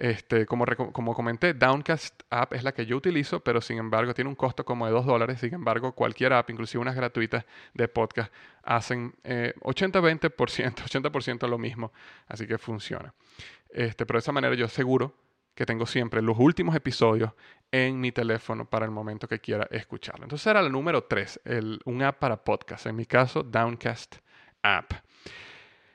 Este, 0.00 0.46
como, 0.46 0.64
como 0.92 1.14
comenté, 1.14 1.52
Downcast 1.52 2.22
App 2.30 2.54
es 2.54 2.64
la 2.64 2.72
que 2.72 2.86
yo 2.86 2.96
utilizo, 2.96 3.40
pero 3.40 3.60
sin 3.60 3.76
embargo 3.76 4.14
tiene 4.14 4.30
un 4.30 4.34
costo 4.34 4.64
como 4.64 4.86
de 4.86 4.92
2 4.92 5.04
dólares. 5.04 5.40
Sin 5.40 5.52
embargo, 5.52 5.92
cualquier 5.92 6.32
app, 6.32 6.48
inclusive 6.48 6.80
unas 6.80 6.96
gratuitas 6.96 7.44
de 7.74 7.86
podcast, 7.86 8.32
hacen 8.62 9.12
80-20%, 9.22 10.30
80% 10.32 11.48
lo 11.48 11.58
mismo. 11.58 11.92
Así 12.28 12.46
que 12.46 12.56
funciona. 12.56 13.12
Este, 13.68 14.06
pero 14.06 14.16
de 14.16 14.20
esa 14.20 14.32
manera 14.32 14.54
yo 14.54 14.64
aseguro 14.64 15.14
que 15.54 15.66
tengo 15.66 15.86
siempre 15.86 16.22
los 16.22 16.38
últimos 16.38 16.74
episodios 16.74 17.32
en 17.72 18.00
mi 18.00 18.12
teléfono 18.12 18.68
para 18.68 18.84
el 18.84 18.90
momento 18.90 19.28
que 19.28 19.38
quiera 19.38 19.68
escucharlo. 19.70 20.24
Entonces 20.24 20.46
era 20.46 20.62
la 20.62 20.68
número 20.68 21.04
3, 21.04 21.40
un 21.84 22.02
app 22.02 22.18
para 22.18 22.42
podcast. 22.42 22.86
En 22.86 22.96
mi 22.96 23.06
caso, 23.06 23.42
Downcast 23.42 24.16
App. 24.62 24.92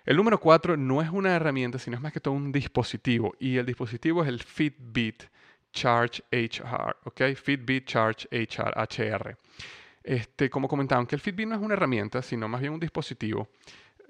El 0.05 0.17
número 0.17 0.39
4 0.39 0.77
no 0.77 1.01
es 1.01 1.09
una 1.09 1.35
herramienta, 1.35 1.79
sino 1.79 1.97
es 1.97 2.01
más 2.01 2.13
que 2.13 2.19
todo 2.19 2.33
un 2.33 2.51
dispositivo. 2.51 3.35
Y 3.39 3.57
el 3.57 3.65
dispositivo 3.65 4.21
es 4.21 4.29
el 4.29 4.39
Fitbit 4.39 5.23
Charge 5.73 6.23
HR, 6.31 6.97
¿ok? 7.03 7.21
Fitbit 7.35 7.85
Charge 7.85 8.27
HR, 8.31 8.73
HR. 8.77 9.37
Este, 10.03 10.49
como 10.49 10.67
comentaba, 10.67 10.99
aunque 10.99 11.15
el 11.15 11.21
Fitbit 11.21 11.47
no 11.47 11.55
es 11.55 11.61
una 11.61 11.73
herramienta, 11.73 12.21
sino 12.21 12.47
más 12.47 12.61
bien 12.61 12.73
un 12.73 12.79
dispositivo, 12.79 13.49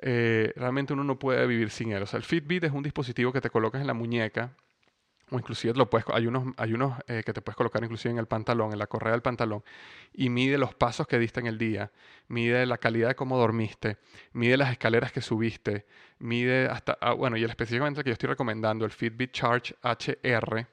eh, 0.01 0.51
realmente 0.57 0.91
uno 0.91 1.05
no 1.05 1.17
puede 1.17 1.47
vivir 1.47 1.69
sin 1.69 1.93
él. 1.93 2.03
O 2.03 2.05
sea, 2.05 2.17
el 2.17 2.23
Fitbit 2.23 2.65
es 2.65 2.71
un 2.73 2.83
dispositivo 2.83 3.31
que 3.31 3.39
te 3.39 3.49
colocas 3.49 3.79
en 3.79 3.87
la 3.87 3.93
muñeca 3.93 4.51
o 5.31 5.37
inclusive 5.37 5.73
lo 5.75 5.89
puedes, 5.89 6.05
hay 6.13 6.27
unos, 6.27 6.53
hay 6.57 6.73
unos 6.73 6.99
eh, 7.07 7.23
que 7.25 7.33
te 7.33 7.41
puedes 7.41 7.55
colocar 7.55 7.83
inclusive 7.83 8.11
en 8.11 8.19
el 8.19 8.27
pantalón, 8.27 8.71
en 8.71 8.79
la 8.79 8.87
correa 8.87 9.11
del 9.11 9.21
pantalón, 9.21 9.63
y 10.13 10.29
mide 10.29 10.57
los 10.57 10.75
pasos 10.75 11.07
que 11.07 11.17
diste 11.17 11.39
en 11.39 11.47
el 11.47 11.57
día, 11.57 11.91
mide 12.27 12.65
la 12.65 12.77
calidad 12.77 13.09
de 13.09 13.15
cómo 13.15 13.37
dormiste, 13.37 13.97
mide 14.33 14.57
las 14.57 14.71
escaleras 14.71 15.11
que 15.11 15.21
subiste, 15.21 15.85
mide 16.19 16.67
hasta, 16.67 16.97
ah, 17.01 17.13
bueno, 17.13 17.37
y 17.37 17.43
el 17.43 17.49
específicamente 17.49 18.03
que 18.03 18.09
yo 18.09 18.13
estoy 18.13 18.29
recomendando, 18.29 18.85
el 18.85 18.91
Fitbit 18.91 19.31
Charge 19.31 19.75
HR, 19.81 20.67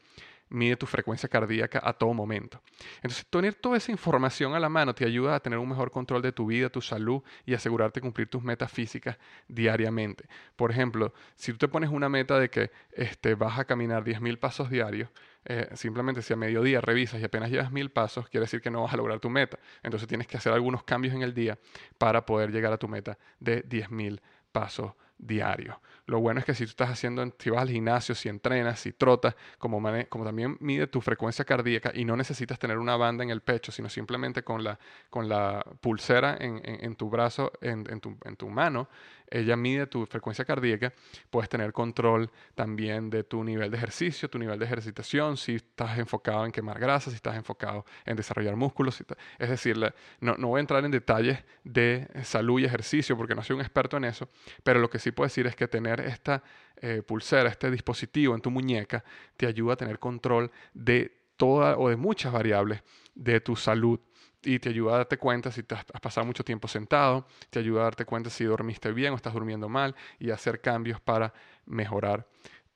mide 0.53 0.77
tu 0.77 0.87
frecuencia 0.87 1.29
cardíaca 1.29 1.81
a 1.83 1.93
todo 1.93 2.12
momento. 2.12 2.61
Entonces, 2.97 3.27
tener 3.29 3.55
toda 3.55 3.77
esa 3.77 3.91
información 3.91 4.55
a 4.55 4.61
la 4.61 4.69
mano 4.69 4.95
te 4.95 5.05
ayuda 5.05 5.35
a 5.35 5.41
tener 5.41 5.59
un 5.59 5.69
mejor 5.69 5.91
control 5.91 6.23
de 6.23 6.33
tu 6.33 6.47
vida, 6.47 6.69
tu 6.69 6.81
salud 6.81 7.23
y 7.47 7.55
asegurarte 7.55 8.01
de 8.01 8.03
cumplir 8.03 8.29
tus 8.29 8.43
metas 8.43 8.71
físicas 8.71 9.19
diariamente. 9.49 10.25
Por 10.57 10.71
ejemplo, 10.71 11.12
si 11.37 11.53
tú 11.53 11.59
te 11.59 11.69
pones 11.69 11.91
una 11.91 12.09
meta 12.09 12.38
de 12.38 12.51
que 12.51 12.71
este, 12.93 13.35
vas 13.35 13.59
a 13.59 13.65
caminar 13.65 14.05
10.000 14.05 14.38
pasos 14.38 14.71
diarios, 14.71 15.09
eh, 15.45 15.69
simplemente 15.75 16.23
si 16.23 16.33
a 16.33 16.37
mediodía 16.37 16.81
revisas 16.81 17.21
y 17.21 17.25
apenas 17.25 17.51
llevas 17.51 17.73
mil 17.73 17.91
pasos, 17.91 18.29
quiere 18.29 18.45
decir 18.45 18.61
que 18.61 18.71
no 18.71 18.83
vas 18.83 18.95
a 18.95 18.97
lograr 18.97 19.19
tu 19.19 19.29
meta. 19.29 19.59
Entonces 19.83 20.09
tienes 20.09 20.27
que 20.27 20.37
hacer 20.37 20.53
algunos 20.53 20.85
cambios 20.85 21.15
en 21.15 21.23
el 21.23 21.35
día 21.35 21.59
para 21.99 22.25
poder 22.25 22.53
llegar 22.53 22.73
a 22.73 22.79
tu 22.79 22.88
meta 22.88 23.19
de 23.41 23.65
10.000 23.65 24.21
pasos 24.53 24.93
diario. 25.18 25.81
Lo 26.07 26.20
bueno 26.20 26.40
es 26.40 26.46
que 26.46 26.55
si 26.55 26.64
tú 26.64 26.70
estás 26.70 26.90
haciendo, 26.90 27.25
si 27.38 27.51
vas 27.51 27.62
al 27.62 27.70
gimnasio, 27.70 28.14
si 28.14 28.29
entrenas, 28.29 28.81
si 28.81 28.92
trotas, 28.92 29.37
como, 29.59 29.81
también 30.25 30.57
mide 30.61 30.87
tu 30.88 31.01
frecuencia 31.01 31.44
cardíaca 31.44 31.92
y 31.94 32.05
no 32.05 32.16
necesitas 32.16 32.59
tener 32.59 32.79
una 32.79 32.96
banda 32.96 33.22
en 33.22 33.31
el 33.31 33.40
pecho, 33.40 33.70
sino 33.70 33.88
simplemente 33.88 34.42
con 34.42 34.64
la, 34.64 34.79
con 35.11 35.29
la 35.29 35.64
pulsera 35.81 36.37
en, 36.40 36.96
tu 36.96 37.09
brazo, 37.09 37.53
en, 37.61 38.01
tu, 38.01 38.18
en 38.25 38.37
tu 38.37 38.48
mano, 38.48 38.88
ella 39.33 39.57
mide 39.57 39.87
tu 39.87 40.05
frecuencia 40.05 40.44
cardíaca, 40.44 40.92
puedes 41.31 41.48
tener 41.48 41.72
control 41.72 42.31
también 42.55 43.09
de 43.09 43.25
tu 43.25 43.42
nivel 43.42 43.70
de 43.70 43.79
ejercicio, 43.79 44.29
tu 44.29 44.38
nivel 44.38 44.59
de 44.59 44.66
ejercitación, 44.66 45.37
si 45.37 45.55
estás 45.55 45.98
enfocado 45.98 46.44
en 46.44 46.53
quemar 46.53 46.79
grasa, 46.79 47.11
si 47.11 47.16
estás 47.16 47.37
enfocado 47.37 47.87
en 48.05 48.16
desarrollar 48.16 48.57
músculos. 48.57 49.03
es 49.38 49.48
decir, 49.48 49.79
no, 50.20 50.35
no 50.35 50.48
voy 50.48 50.59
a 50.59 50.61
entrar 50.61 50.85
en 50.85 50.90
detalles 50.90 51.42
de 51.64 52.09
salud 52.25 52.61
y 52.61 52.64
ejercicio 52.64 53.16
porque 53.16 53.35
no 53.35 53.42
soy 53.42 53.55
un 53.55 53.62
experto 53.62 53.96
en 53.96 54.05
eso, 54.05 54.29
pero 54.62 54.81
lo 54.81 54.90
que 54.90 54.98
sí 55.03 55.12
puedo 55.12 55.27
decir 55.27 55.47
es 55.47 55.57
que 55.57 55.69
tener 55.69 56.01
esta 56.01 56.43
eh, 56.77 57.03
pulsera, 57.03 57.49
este 57.49 57.71
dispositivo 57.71 58.35
en 58.35 58.41
tu 58.41 58.51
muñeca, 58.51 59.05
te 59.37 59.47
ayuda 59.47 59.75
a 59.75 59.77
tener 59.77 59.99
control 59.99 60.51
de 60.73 61.23
toda 61.37 61.77
o 61.77 61.88
de 61.88 61.97
muchas 61.97 62.33
variables 62.33 62.83
de 63.15 63.41
tu 63.41 63.57
salud 63.57 63.99
y 64.45 64.59
te 64.59 64.71
ayuda 64.71 64.95
a 64.95 64.97
darte 64.99 65.19
cuenta 65.19 65.51
si 65.51 65.62
has, 65.71 65.85
pasado 66.01 66.27
mucho 66.27 66.45
tiempo 66.45 66.69
sentado, 66.69 67.27
te 67.51 67.59
ayuda 67.59 67.83
a 67.83 67.85
darte 67.85 68.05
cuenta 68.05 68.31
si 68.31 68.45
dormiste 68.45 68.93
bien 68.93 69.12
o 69.12 69.17
estás 69.17 69.35
durmiendo 69.35 69.69
mal 69.69 69.95
y 70.19 70.31
hacer 70.31 70.61
cambios 70.61 71.01
para 71.01 71.33
mejorar 71.67 72.27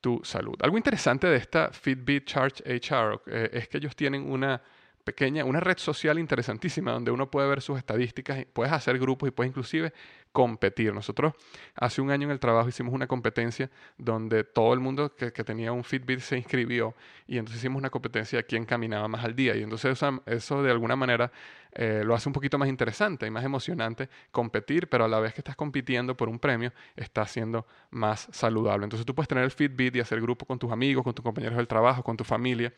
tu 0.00 0.20
salud. 0.24 0.54
Algo 0.60 0.76
interesante 0.76 1.26
de 1.26 1.36
esta 1.36 1.70
Fitbit 1.70 2.26
Charge 2.26 2.62
HR 2.64 3.22
eh, 3.26 3.50
es 3.52 3.68
que 3.68 3.78
ellos 3.78 3.96
tienen 3.96 4.30
una 4.30 4.62
pequeña, 5.06 5.44
una 5.44 5.60
red 5.60 5.78
social 5.78 6.18
interesantísima 6.18 6.90
donde 6.90 7.12
uno 7.12 7.30
puede 7.30 7.48
ver 7.48 7.62
sus 7.62 7.78
estadísticas, 7.78 8.44
puedes 8.52 8.72
hacer 8.72 8.98
grupos 8.98 9.28
y 9.28 9.30
puedes 9.30 9.50
inclusive 9.50 9.92
competir. 10.36 10.92
Nosotros 10.92 11.32
hace 11.74 12.02
un 12.02 12.10
año 12.10 12.26
en 12.26 12.32
el 12.32 12.38
trabajo 12.38 12.68
hicimos 12.68 12.92
una 12.92 13.06
competencia 13.06 13.70
donde 13.96 14.44
todo 14.44 14.74
el 14.74 14.80
mundo 14.80 15.16
que, 15.16 15.30
tenía 15.30 15.72
un 15.72 15.82
Fitbit 15.82 16.20
se 16.20 16.36
inscribió 16.36 16.94
y 17.26 17.38
entonces 17.38 17.62
hicimos 17.62 17.78
una 17.78 17.88
competencia 17.88 18.36
de 18.36 18.44
quién 18.44 18.66
caminaba 18.66 19.08
más 19.08 19.24
al 19.24 19.34
día 19.34 19.56
y 19.56 19.62
entonces 19.62 19.98
eso, 20.26 20.62
de 20.62 20.70
alguna 20.70 20.94
manera 20.94 21.32
eh, 21.78 22.02
lo 22.04 22.14
hace 22.14 22.28
un 22.28 22.32
poquito 22.32 22.56
más 22.56 22.68
interesante 22.68 23.26
y 23.26 23.30
más 23.30 23.44
emocionante 23.44 24.08
competir, 24.30 24.88
pero 24.88 25.04
a 25.04 25.08
la 25.08 25.20
vez 25.20 25.34
que 25.34 25.40
estás 25.40 25.56
compitiendo 25.56 26.16
por 26.16 26.30
un 26.30 26.38
premio, 26.38 26.72
estás 26.96 27.30
siendo 27.30 27.66
más 27.90 28.28
saludable. 28.32 28.84
Entonces 28.84 29.04
tú 29.04 29.14
puedes 29.14 29.28
tener 29.28 29.44
el 29.44 29.50
Fitbit 29.50 29.94
y 29.96 30.00
hacer 30.00 30.20
grupo 30.20 30.46
con 30.46 30.58
tus 30.58 30.72
amigos, 30.72 31.04
con 31.04 31.14
tus 31.14 31.22
compañeros 31.22 31.58
del 31.58 31.68
trabajo, 31.68 32.02
con 32.02 32.16
tu 32.16 32.24
familia 32.24 32.72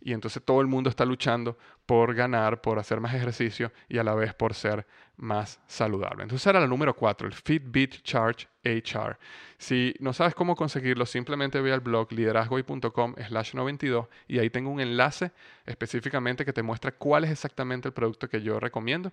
y 0.00 0.12
entonces 0.12 0.42
todo 0.42 0.60
el 0.60 0.66
mundo 0.66 0.90
está 0.90 1.04
luchando 1.04 1.58
por 1.86 2.14
ganar, 2.14 2.60
por 2.60 2.78
hacer 2.78 3.00
más 3.00 3.14
ejercicio 3.14 3.72
y 3.88 3.98
a 3.98 4.04
la 4.04 4.14
vez 4.14 4.34
por 4.34 4.54
ser 4.54 4.86
más 5.16 5.60
saludable. 5.66 6.22
Entonces 6.22 6.46
era 6.46 6.60
la 6.60 6.66
número 6.66 6.94
4, 6.94 7.28
el 7.28 7.34
Fitbit 7.34 8.02
Charge 8.02 8.48
HR. 8.64 9.18
Si 9.58 9.94
no 10.00 10.12
sabes 10.12 10.34
cómo 10.34 10.56
conseguirlo, 10.56 11.06
simplemente 11.06 11.60
ve 11.60 11.72
al 11.72 11.80
blog 11.80 12.12
liderazgoy.com 12.12 13.14
slash 13.28 13.54
92 13.54 14.06
y 14.28 14.38
ahí 14.38 14.50
tengo 14.50 14.70
un 14.70 14.80
enlace 14.80 15.32
específicamente 15.66 16.44
que 16.44 16.52
te 16.52 16.62
muestra 16.62 16.92
cuál 16.92 17.24
es 17.24 17.30
exactamente 17.30 17.88
el 17.88 17.94
producto 17.94 18.28
que 18.28 18.42
yo 18.42 18.60
recomiendo. 18.60 19.12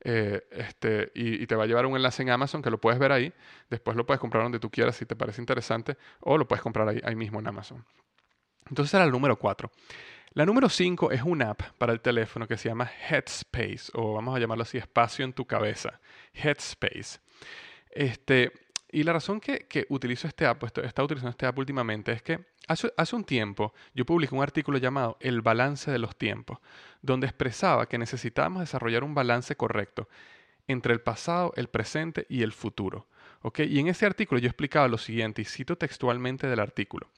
Eh, 0.00 0.46
este, 0.50 1.12
y, 1.14 1.46
te 1.46 1.54
va 1.54 1.64
a 1.64 1.66
llevar 1.66 1.86
un 1.86 1.96
enlace 1.96 2.22
en 2.22 2.30
Amazon 2.30 2.62
que 2.62 2.70
lo 2.70 2.80
puedes 2.80 2.98
ver 2.98 3.12
ahí. 3.12 3.32
Después 3.70 3.96
lo 3.96 4.06
puedes 4.06 4.20
comprar 4.20 4.42
donde 4.42 4.58
tú 4.58 4.70
quieras 4.70 4.96
si 4.96 5.06
te 5.06 5.16
parece 5.16 5.40
interesante 5.40 5.96
o 6.20 6.38
lo 6.38 6.46
puedes 6.46 6.62
comprar 6.62 6.88
ahí, 6.88 7.00
ahí 7.04 7.16
mismo 7.16 7.40
en 7.40 7.48
Amazon. 7.48 7.84
Entonces 8.68 8.92
era 8.94 9.04
el 9.04 9.10
número 9.10 9.36
4. 9.36 9.70
La 10.36 10.44
número 10.44 10.68
5 10.68 11.12
es 11.12 11.22
una 11.22 11.50
app 11.50 11.62
para 11.78 11.94
el 11.94 12.02
teléfono 12.02 12.46
que 12.46 12.58
se 12.58 12.68
llama 12.68 12.90
Headspace, 13.08 13.90
o 13.94 14.12
vamos 14.12 14.36
a 14.36 14.38
llamarlo 14.38 14.62
así, 14.62 14.76
espacio 14.76 15.24
en 15.24 15.32
tu 15.32 15.46
cabeza. 15.46 15.98
Headspace. 16.34 17.20
Este, 17.90 18.52
y 18.90 19.02
la 19.02 19.12
razón 19.12 19.40
que, 19.40 19.86
utilizo 19.88 20.28
este 20.28 20.46
app, 20.46 20.62
he 20.62 20.86
estado 20.86 21.06
utilizando 21.06 21.30
este 21.30 21.46
app 21.46 21.58
últimamente, 21.58 22.12
es 22.12 22.22
que 22.22 22.46
hace, 22.68 23.16
un 23.16 23.24
tiempo 23.24 23.74
yo 23.94 24.06
publiqué 24.06 24.34
un 24.34 24.42
artículo 24.42 24.78
llamado 24.78 25.16
El 25.20 25.42
balance 25.42 25.90
de 25.90 25.98
los 25.98 26.16
tiempos, 26.16 26.58
donde 27.02 27.26
expresaba 27.26 27.88
que 27.88 27.98
necesitábamos 27.98 28.60
desarrollar 28.60 29.04
un 29.04 29.14
balance 29.14 29.56
correcto 29.56 30.08
entre 30.68 30.92
el 30.92 31.00
pasado, 31.00 31.52
el 31.56 31.68
presente 31.68 32.26
y 32.28 32.42
el 32.42 32.52
futuro. 32.52 33.06
Y 33.56 33.78
en 33.78 33.88
ese 33.88 34.06
artículo 34.06 34.40
yo 34.40 34.48
explicaba 34.48 34.88
lo 34.88 34.98
siguiente, 34.98 35.42
y 35.42 35.44
cito 35.44 35.76
textualmente 35.76 36.48
del 36.48 36.58
artículo. 36.58 37.08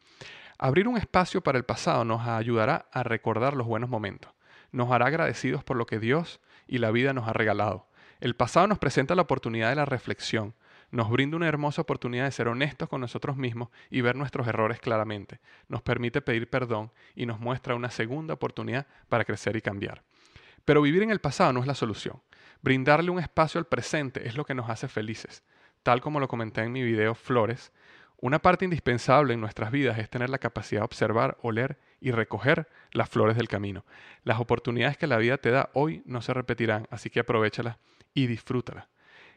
Abrir 0.59 0.89
un 0.89 0.99
espacio 0.99 1.41
para 1.41 1.57
el 1.57 1.65
pasado 1.65 2.05
nos 2.05 2.27
ayudará 2.27 2.89
a 2.93 3.03
recordar 3.03 3.55
los 3.55 3.67
buenos 3.67 3.89
momentos. 3.89 4.33
Nos 4.73 4.91
hará 4.91 5.07
agradecidos 5.07 5.65
por 5.65 5.77
lo 5.77 5.87
que 5.87 5.99
Dios 5.99 6.41
y 6.67 6.79
la 6.79 6.91
vida 6.91 7.13
nos 7.13 7.29
ha 7.29 7.33
regalado. 7.33 7.87
El 8.21 8.35
pasado 8.35 8.67
nos 8.67 8.79
presenta 8.79 9.15
la 9.15 9.23
oportunidad 9.23 9.71
de 9.71 9.77
la 9.77 9.85
reflexión, 9.85 10.55
nos 10.91 11.11
brinda 11.11 11.37
una 11.37 11.49
hermosa 11.49 11.83
oportunidad 11.83 12.25
de 12.25 12.33
ser 12.33 12.49
honestos 12.49 12.89
con 12.89 13.01
nosotros 13.01 13.37
mismos 13.37 13.69
y 13.91 14.01
ver 14.01 14.17
nuestros 14.17 14.47
errores 14.47 14.81
claramente. 14.81 15.41
Nos 15.69 15.83
permite 15.83 16.21
pedir 16.21 16.49
perdón 16.49 16.91
y 17.15 17.27
nos 17.27 17.41
muestra 17.41 17.75
una 17.75 17.91
segunda 17.91 18.35
oportunidad 18.35 18.87
para 19.09 19.25
crecer 19.25 19.57
y 19.57 19.63
cambiar. 19.63 20.03
Pero 20.65 20.83
vivir 20.83 21.03
en 21.03 21.11
el 21.11 21.21
pasado 21.21 21.53
no 21.53 21.61
es 21.61 21.67
la 21.67 21.75
solución. 21.75 22.21
Brindarle 22.63 23.11
un 23.11 23.19
espacio 23.19 23.59
al 23.59 23.67
presente 23.67 24.27
es 24.27 24.37
lo 24.37 24.45
que 24.45 24.55
nos 24.55 24.69
hace 24.71 24.89
felices. 24.89 25.43
Tal 25.83 26.01
como 26.01 26.21
lo 26.21 26.29
comenté 26.29 26.63
en 26.63 26.73
mi 26.73 26.83
video 26.83 27.15
Flores, 27.15 27.73
una 28.21 28.41
parte 28.41 28.65
indispensable 28.65 29.35
en 29.35 29.41
nuestras 29.41 29.71
vidas 29.71 29.99
es 29.99 30.11
tener 30.11 30.29
la 30.29 30.39
capacidad 30.39 30.81
de 30.81 30.87
observar, 30.87 31.39
oler 31.41 31.79
y 32.01 32.11
recoger 32.11 32.69
las 32.93 33.09
flores 33.09 33.37
del 33.37 33.47
camino. 33.47 33.85
Las 34.25 34.41
oportunidades 34.41 34.97
que 34.97 35.07
la 35.07 35.19
vida 35.19 35.39
te 35.39 35.53
da 35.53 35.71
hoy 35.73 36.03
no 36.05 36.21
se 36.21 36.35
repetirán, 36.35 36.89
así 36.91 37.11
que 37.11 37.21
aprovechalas 37.21 37.77
y 38.15 38.27
disfrútalas. 38.27 38.89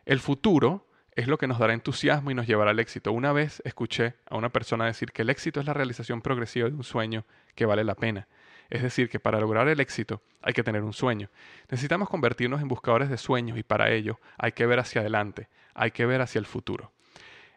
El 0.06 0.20
futuro 0.20 0.88
es 1.16 1.28
lo 1.28 1.38
que 1.38 1.48
nos 1.48 1.60
dará 1.60 1.74
entusiasmo 1.74 2.32
y 2.32 2.34
nos 2.34 2.48
llevará 2.48 2.72
al 2.72 2.80
éxito. 2.80 3.12
Una 3.12 3.34
vez 3.34 3.62
escuché 3.66 4.16
a 4.30 4.38
una 4.38 4.50
persona 4.50 4.86
decir 4.86 5.12
que 5.12 5.24
el 5.24 5.30
éxito 5.30 5.60
es 5.60 5.66
la 5.66 5.74
realización 5.74 6.22
progresiva 6.22 6.70
de 6.70 6.76
un 6.76 6.84
sueño 6.84 7.26
que 7.56 7.66
vale 7.66 7.84
la 7.84 7.96
pena. 7.96 8.28
Es 8.70 8.82
decir, 8.82 9.10
que 9.10 9.20
para 9.20 9.40
lograr 9.40 9.68
el 9.68 9.82
éxito 9.82 10.22
hay 10.42 10.54
que 10.54 10.64
tener 10.64 10.82
un 10.84 10.94
sueño. 10.94 11.30
Necesitamos 11.70 12.08
convertirnos 12.08 12.62
en 12.62 12.70
buscadores 12.70 13.10
de 13.10 13.18
sueños 13.18 13.58
y 13.58 13.64
para 13.64 13.92
ello 13.92 14.20
hay 14.38 14.54
que 14.54 14.66
ver 14.66 14.80
hacia 14.80 15.02
adelante, 15.02 15.50
hay 15.74 15.92
que 15.92 16.06
ver 16.06 16.22
hacia 16.22 16.40
el 16.40 16.46
futuro. 16.46 16.94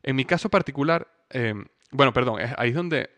En 0.02 0.16
mi 0.16 0.24
caso 0.24 0.48
particular, 0.48 1.06
em, 1.30 1.66
bueno, 1.92 2.12
perdón, 2.12 2.40
ahí 2.58 2.70
es 2.70 2.74
donde 2.74 3.10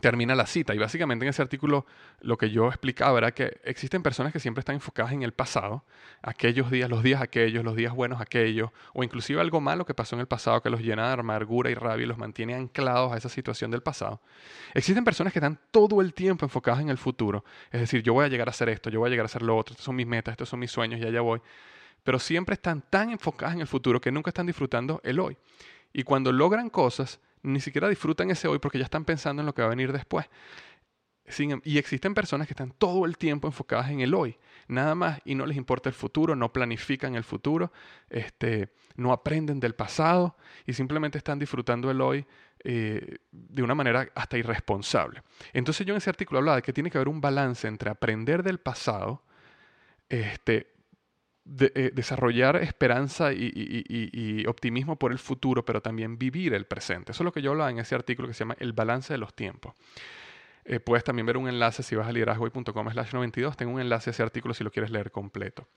termina 0.00 0.34
la 0.34 0.46
cita. 0.46 0.74
Y 0.74 0.78
básicamente 0.78 1.24
en 1.24 1.30
ese 1.30 1.42
artículo 1.42 1.86
lo 2.20 2.38
que 2.38 2.50
yo 2.50 2.68
explicaba 2.68 3.18
era 3.18 3.32
que 3.32 3.60
existen 3.64 4.02
personas 4.02 4.32
que 4.32 4.40
siempre 4.40 4.60
están 4.60 4.76
enfocadas 4.76 5.12
en 5.12 5.22
el 5.22 5.32
pasado, 5.32 5.84
aquellos 6.22 6.70
días, 6.70 6.88
los 6.88 7.02
días 7.02 7.20
aquellos, 7.20 7.64
los 7.64 7.76
días 7.76 7.94
buenos 7.94 8.20
aquellos, 8.20 8.70
o 8.92 9.04
inclusive 9.04 9.40
algo 9.40 9.60
malo 9.60 9.84
que 9.84 9.94
pasó 9.94 10.16
en 10.16 10.20
el 10.20 10.26
pasado 10.26 10.62
que 10.62 10.70
los 10.70 10.80
llena 10.80 11.08
de 11.08 11.20
amargura 11.20 11.70
y 11.70 11.74
rabia 11.74 12.04
y 12.04 12.06
los 12.06 12.18
mantiene 12.18 12.54
anclados 12.54 13.12
a 13.12 13.16
esa 13.16 13.28
situación 13.28 13.70
del 13.70 13.82
pasado. 13.82 14.20
Existen 14.74 15.04
personas 15.04 15.32
que 15.32 15.38
están 15.38 15.58
todo 15.70 16.00
el 16.00 16.14
tiempo 16.14 16.44
enfocadas 16.44 16.80
en 16.80 16.88
el 16.88 16.98
futuro, 16.98 17.44
es 17.70 17.80
decir, 17.80 18.02
yo 18.02 18.14
voy 18.14 18.24
a 18.24 18.28
llegar 18.28 18.48
a 18.48 18.50
hacer 18.50 18.68
esto, 18.68 18.90
yo 18.90 19.00
voy 19.00 19.08
a 19.08 19.10
llegar 19.10 19.24
a 19.24 19.26
hacer 19.26 19.42
lo 19.42 19.56
otro, 19.56 19.72
estos 19.72 19.84
son 19.84 19.96
mis 19.96 20.06
metas, 20.06 20.32
estos 20.32 20.48
son 20.48 20.60
mis 20.60 20.70
sueños 20.70 21.00
y 21.00 21.04
allá 21.04 21.20
voy. 21.20 21.40
Pero 22.02 22.18
siempre 22.18 22.54
están 22.54 22.82
tan 22.82 23.10
enfocadas 23.10 23.54
en 23.54 23.62
el 23.62 23.66
futuro 23.66 24.00
que 24.00 24.12
nunca 24.12 24.30
están 24.30 24.46
disfrutando 24.46 25.00
el 25.04 25.18
hoy. 25.18 25.36
Y 25.92 26.02
cuando 26.02 26.32
logran 26.32 26.68
cosas, 26.68 27.20
ni 27.44 27.60
siquiera 27.60 27.88
disfrutan 27.88 28.30
ese 28.30 28.48
hoy 28.48 28.58
porque 28.58 28.78
ya 28.78 28.84
están 28.84 29.04
pensando 29.04 29.40
en 29.42 29.46
lo 29.46 29.54
que 29.54 29.62
va 29.62 29.66
a 29.66 29.70
venir 29.70 29.92
después. 29.92 30.26
Em, 31.26 31.60
y 31.64 31.78
existen 31.78 32.12
personas 32.12 32.46
que 32.46 32.52
están 32.52 32.72
todo 32.72 33.06
el 33.06 33.16
tiempo 33.16 33.48
enfocadas 33.48 33.90
en 33.90 34.00
el 34.00 34.14
hoy, 34.14 34.36
nada 34.68 34.94
más, 34.94 35.20
y 35.24 35.34
no 35.34 35.46
les 35.46 35.56
importa 35.56 35.88
el 35.88 35.94
futuro, 35.94 36.36
no 36.36 36.52
planifican 36.52 37.14
el 37.14 37.24
futuro, 37.24 37.72
este, 38.10 38.68
no 38.96 39.10
aprenden 39.12 39.58
del 39.58 39.74
pasado 39.74 40.36
y 40.66 40.74
simplemente 40.74 41.16
están 41.16 41.38
disfrutando 41.38 41.90
el 41.90 42.00
hoy 42.02 42.26
eh, 42.62 43.18
de 43.30 43.62
una 43.62 43.74
manera 43.74 44.08
hasta 44.14 44.36
irresponsable. 44.36 45.22
Entonces 45.54 45.86
yo 45.86 45.94
en 45.94 45.98
ese 45.98 46.10
artículo 46.10 46.38
hablaba 46.38 46.56
de 46.56 46.62
que 46.62 46.72
tiene 46.74 46.90
que 46.90 46.98
haber 46.98 47.08
un 47.08 47.20
balance 47.22 47.66
entre 47.68 47.90
aprender 47.90 48.42
del 48.42 48.58
pasado, 48.58 49.22
este, 50.10 50.73
eh, 51.46 51.90
desarrollar 51.94 52.56
esperanza 52.56 53.32
y, 53.32 54.44
optimismo 54.46 54.96
por 54.96 55.12
el 55.12 55.18
futuro, 55.18 55.64
pero 55.64 55.82
también 55.82 56.18
vivir 56.18 56.54
el 56.54 56.66
presente. 56.66 57.12
Eso 57.12 57.22
es 57.22 57.24
lo 57.24 57.32
que 57.32 57.42
yo 57.42 57.50
hablaba 57.50 57.70
en 57.70 57.78
ese 57.78 57.94
artículo 57.94 58.28
que 58.28 58.34
se 58.34 58.40
llama 58.40 58.56
El 58.58 58.72
balance 58.72 59.12
de 59.12 59.18
los 59.18 59.34
tiempos. 59.34 59.74
Eh, 60.64 60.80
puedes 60.80 61.04
también 61.04 61.26
ver 61.26 61.36
un 61.36 61.46
enlace 61.46 61.82
si 61.82 61.94
vas 61.94 62.08
a 62.08 62.12
liderazgoy.com 62.12 62.90
slash 62.90 63.12
92. 63.12 63.56
Tengo 63.56 63.72
un 63.72 63.80
enlace 63.80 64.10
a 64.10 64.12
ese 64.12 64.22
artículo 64.22 64.54
si 64.54 64.64
lo 64.64 64.70
quieres 64.70 64.90
leer 64.90 65.10
completo. 65.10 65.68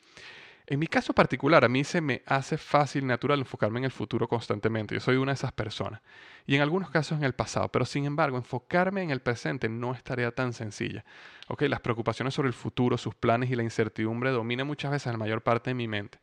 En 0.69 0.79
mi 0.79 0.87
caso 0.87 1.13
particular, 1.13 1.63
a 1.63 1.69
mí 1.69 1.85
se 1.85 2.01
me 2.01 2.23
hace 2.25 2.57
fácil, 2.57 3.07
natural 3.07 3.39
enfocarme 3.39 3.79
en 3.79 3.85
el 3.85 3.91
futuro 3.91 4.27
constantemente. 4.27 4.95
Yo 4.95 4.99
soy 4.99 5.15
una 5.15 5.31
de 5.31 5.35
esas 5.35 5.53
personas. 5.53 6.01
Y 6.45 6.55
en 6.55 6.61
algunos 6.61 6.89
casos 6.89 7.17
en 7.17 7.23
el 7.23 7.31
pasado. 7.31 7.69
Pero 7.69 7.85
sin 7.85 8.03
embargo, 8.03 8.35
enfocarme 8.35 9.01
en 9.01 9.09
el 9.09 9.21
presente 9.21 9.69
no 9.69 9.93
es 9.93 10.03
tarea 10.03 10.31
tan 10.31 10.51
sencilla. 10.51 11.05
Okay, 11.47 11.69
las 11.69 11.79
preocupaciones 11.79 12.33
sobre 12.33 12.49
el 12.49 12.53
futuro, 12.53 12.97
sus 12.97 13.15
planes 13.15 13.49
y 13.49 13.55
la 13.55 13.63
incertidumbre 13.63 14.31
dominan 14.31 14.67
muchas 14.67 14.91
veces 14.91 15.09
la 15.09 15.17
mayor 15.17 15.41
parte 15.41 15.69
de 15.69 15.73
mi 15.73 15.87
mente. 15.87 16.19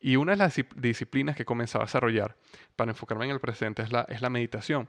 Y 0.00 0.16
una 0.16 0.32
de 0.32 0.38
las 0.38 0.60
disciplinas 0.74 1.36
que 1.36 1.42
he 1.42 1.46
comenzado 1.46 1.84
a 1.84 1.86
desarrollar 1.86 2.36
para 2.74 2.90
enfocarme 2.90 3.26
en 3.26 3.30
el 3.30 3.40
presente 3.40 3.82
es 3.82 3.92
la, 3.92 4.04
es 4.08 4.20
la 4.20 4.30
meditación. 4.30 4.88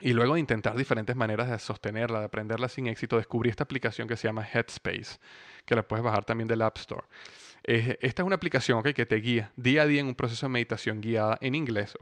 Y 0.00 0.12
luego 0.12 0.34
de 0.34 0.40
intentar 0.40 0.76
diferentes 0.76 1.16
maneras 1.16 1.48
de 1.48 1.58
sostenerla, 1.58 2.18
de 2.18 2.26
aprenderla 2.26 2.68
sin 2.68 2.88
éxito, 2.88 3.16
descubrí 3.16 3.48
esta 3.48 3.64
aplicación 3.64 4.06
que 4.06 4.18
se 4.18 4.28
llama 4.28 4.46
Headspace, 4.46 5.18
que 5.64 5.76
la 5.76 5.82
puedes 5.82 6.04
bajar 6.04 6.26
también 6.26 6.48
del 6.48 6.60
App 6.60 6.76
Store 6.76 7.04
esta 7.64 8.22
es 8.22 8.26
una 8.26 8.36
aplicación 8.36 8.82
que 8.82 9.06
te 9.06 9.16
guía 9.16 9.52
día 9.56 9.82
a 9.82 9.86
día 9.86 10.00
en 10.00 10.06
un 10.06 10.14
proceso 10.14 10.46
de 10.46 10.50
meditación 10.50 11.00
guiada 11.00 11.38
en 11.40 11.54
inglés, 11.54 11.96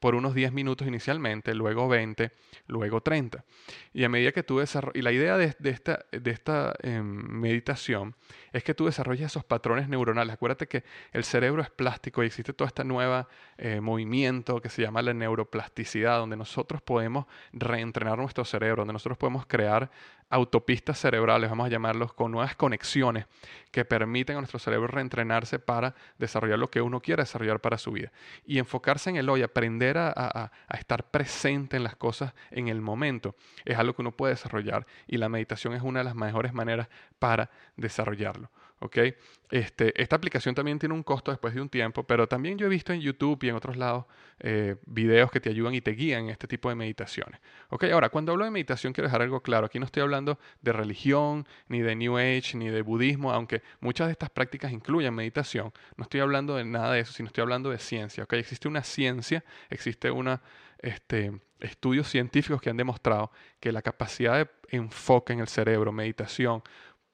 por 0.00 0.14
unos 0.14 0.34
10 0.34 0.52
minutos 0.52 0.86
inicialmente, 0.86 1.54
luego 1.54 1.88
20, 1.88 2.30
luego 2.66 3.00
30. 3.00 3.44
Y 3.92 4.04
a 4.04 4.08
medida 4.08 4.32
que 4.32 4.42
tú 4.42 4.58
desarrollas, 4.58 4.96
y 4.96 5.02
la 5.02 5.12
idea 5.12 5.36
de, 5.36 5.54
esta, 5.64 6.06
de 6.12 6.38
em, 6.82 7.04
meditación 7.04 8.14
es 8.52 8.64
que 8.64 8.74
tú 8.74 8.86
desarrolles 8.86 9.26
esos 9.26 9.44
patrones 9.44 9.88
neuronales. 9.88 10.34
Acuérdate 10.34 10.66
que 10.66 10.84
el 11.12 11.24
cerebro 11.24 11.62
es 11.62 11.70
plástico 11.70 12.22
y 12.22 12.26
existe 12.26 12.52
todo 12.52 12.66
este 12.66 12.84
nuevo 12.84 13.26
eh, 13.56 13.80
movimiento 13.80 14.60
que 14.60 14.68
se 14.68 14.82
llama 14.82 15.02
la 15.02 15.14
neuroplasticidad, 15.14 16.18
donde 16.18 16.36
nosotros 16.36 16.82
podemos 16.82 17.26
reentrenar 17.52 18.18
nuestro 18.18 18.44
cerebro, 18.44 18.82
donde 18.82 18.92
nosotros 18.92 19.18
podemos 19.18 19.46
crear 19.46 19.90
autopistas 20.30 20.98
cerebrales, 20.98 21.48
vamos 21.48 21.66
a 21.66 21.70
llamarlos, 21.70 22.12
con 22.12 22.30
nuevas 22.32 22.54
conexiones 22.54 23.26
que 23.70 23.84
permiten 23.84 24.36
a 24.36 24.40
nuestro 24.40 24.58
cerebro 24.58 24.86
reentrenarse 24.86 25.58
para 25.58 25.94
desarrollar 26.18 26.58
lo 26.58 26.70
que 26.70 26.82
uno 26.82 27.00
quiere 27.00 27.22
desarrollar 27.22 27.60
para 27.60 27.78
su 27.78 27.92
vida. 27.92 28.12
Y 28.44 28.58
enfocarse 28.58 29.10
en 29.10 29.16
el 29.16 29.28
hoy, 29.28 29.42
aprender 29.42 29.96
a, 29.98 30.50
estar 30.76 31.04
presente 31.10 31.76
en 31.76 31.84
las 31.84 31.96
cosas 31.96 32.34
en 32.50 32.68
el 32.68 32.80
momento, 32.80 33.34
es 33.64 33.78
algo 33.78 33.94
que 33.94 34.02
uno 34.02 34.12
puede 34.12 34.34
desarrollar 34.34 34.86
y 35.06 35.16
la 35.16 35.28
meditación 35.28 35.74
es 35.74 35.82
una 35.82 36.00
de 36.00 36.04
las 36.04 36.14
mejores 36.14 36.52
maneras 36.52 36.88
para 37.18 37.50
desarrollarlo. 37.76 38.47
Este, 39.50 40.00
esta 40.00 40.16
aplicación 40.16 40.54
también 40.54 40.78
tiene 40.78 40.94
un 40.94 41.02
costo 41.02 41.30
después 41.30 41.54
de 41.54 41.60
un 41.60 41.68
tiempo, 41.68 42.04
pero 42.04 42.28
también 42.28 42.58
yo 42.58 42.66
he 42.66 42.68
visto 42.68 42.92
en 42.92 43.00
YouTube 43.00 43.42
y 43.42 43.48
en 43.48 43.56
otros 43.56 43.76
lados 43.76 44.04
eh, 44.40 44.76
videos 44.86 45.30
que 45.30 45.40
te 45.40 45.48
ayudan 45.48 45.74
y 45.74 45.80
te 45.80 45.92
guían 45.92 46.24
en 46.24 46.30
este 46.30 46.46
tipo 46.46 46.68
de 46.68 46.74
meditaciones. 46.74 47.40
Ahora, 47.92 48.10
cuando 48.10 48.32
hablo 48.32 48.44
de 48.44 48.50
meditación 48.50 48.92
quiero 48.92 49.08
dejar 49.08 49.22
algo 49.22 49.40
claro. 49.40 49.66
Aquí 49.66 49.78
no 49.78 49.86
estoy 49.86 50.02
hablando 50.02 50.38
de 50.60 50.72
religión, 50.72 51.46
ni 51.68 51.80
de 51.80 51.96
New 51.96 52.18
Age, 52.18 52.56
ni 52.56 52.68
de 52.68 52.82
budismo, 52.82 53.32
aunque 53.32 53.62
muchas 53.80 54.08
de 54.08 54.12
estas 54.12 54.30
prácticas 54.30 54.70
incluyen 54.72 55.14
meditación. 55.14 55.72
No 55.96 56.02
estoy 56.02 56.20
hablando 56.20 56.54
de 56.54 56.64
nada 56.64 56.92
de 56.92 57.00
eso, 57.00 57.12
sino 57.12 57.28
estoy 57.28 57.42
hablando 57.42 57.70
de 57.70 57.78
ciencia. 57.78 58.26
Existe 58.30 58.68
una 58.68 58.82
ciencia, 58.82 59.44
existe 59.70 60.10
una... 60.10 60.42
Este, 60.80 61.32
estudios 61.60 62.08
científicos 62.08 62.60
que 62.60 62.70
han 62.70 62.76
demostrado 62.76 63.30
que 63.60 63.72
la 63.72 63.82
capacidad 63.82 64.36
de 64.36 64.48
enfoque 64.70 65.32
en 65.32 65.40
el 65.40 65.48
cerebro, 65.48 65.92
meditación, 65.92 66.62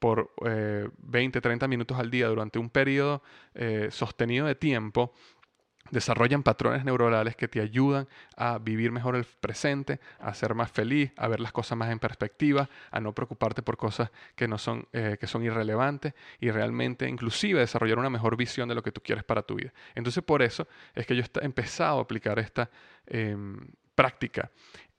por 0.04 0.34
20, 0.36 1.38
eh, 1.38 1.40
30 1.40 1.66
minutos 1.66 1.98
al 1.98 2.10
día 2.10 2.28
durante 2.28 2.58
un 2.58 2.68
periodo 2.68 3.22
eh, 3.54 3.88
sostenido 3.90 4.44
de 4.46 4.54
tiempo, 4.54 5.14
desarrollan 5.90 6.42
patrones 6.42 6.84
neuronales 6.84 7.36
que 7.36 7.48
te 7.48 7.58
ayudan 7.62 8.06
a 8.36 8.58
vivir 8.58 8.92
mejor 8.92 9.16
el 9.16 9.24
presente, 9.24 10.00
a 10.18 10.34
ser 10.34 10.54
más 10.54 10.70
feliz, 10.70 11.10
a 11.16 11.26
ver 11.26 11.40
las 11.40 11.52
cosas 11.52 11.78
más 11.78 11.90
en 11.90 12.00
perspectiva, 12.00 12.68
a 12.90 13.00
no 13.00 13.14
preocuparte 13.14 13.62
por 13.62 13.78
cosas 13.78 14.10
que 14.36 14.46
no 14.46 14.58
son, 14.58 14.86
eh, 14.92 15.16
que 15.18 15.26
son 15.26 15.42
irrelevantes 15.42 16.12
y 16.38 16.50
realmente 16.50 17.08
inclusive 17.08 17.60
desarrollar 17.60 17.98
una 17.98 18.10
mejor 18.10 18.36
visión 18.36 18.68
de 18.68 18.74
lo 18.74 18.82
que 18.82 18.92
tú 18.92 19.00
quieres 19.00 19.24
para 19.24 19.40
tu 19.40 19.54
vida. 19.54 19.72
Entonces 19.94 20.22
por 20.22 20.42
eso 20.42 20.68
es 20.94 21.06
que 21.06 21.16
yo 21.16 21.22
he 21.40 21.46
empezado 21.46 21.98
a 21.98 22.02
aplicar 22.02 22.38
esta 22.38 22.68
em, 23.06 23.58
práctica 23.94 24.50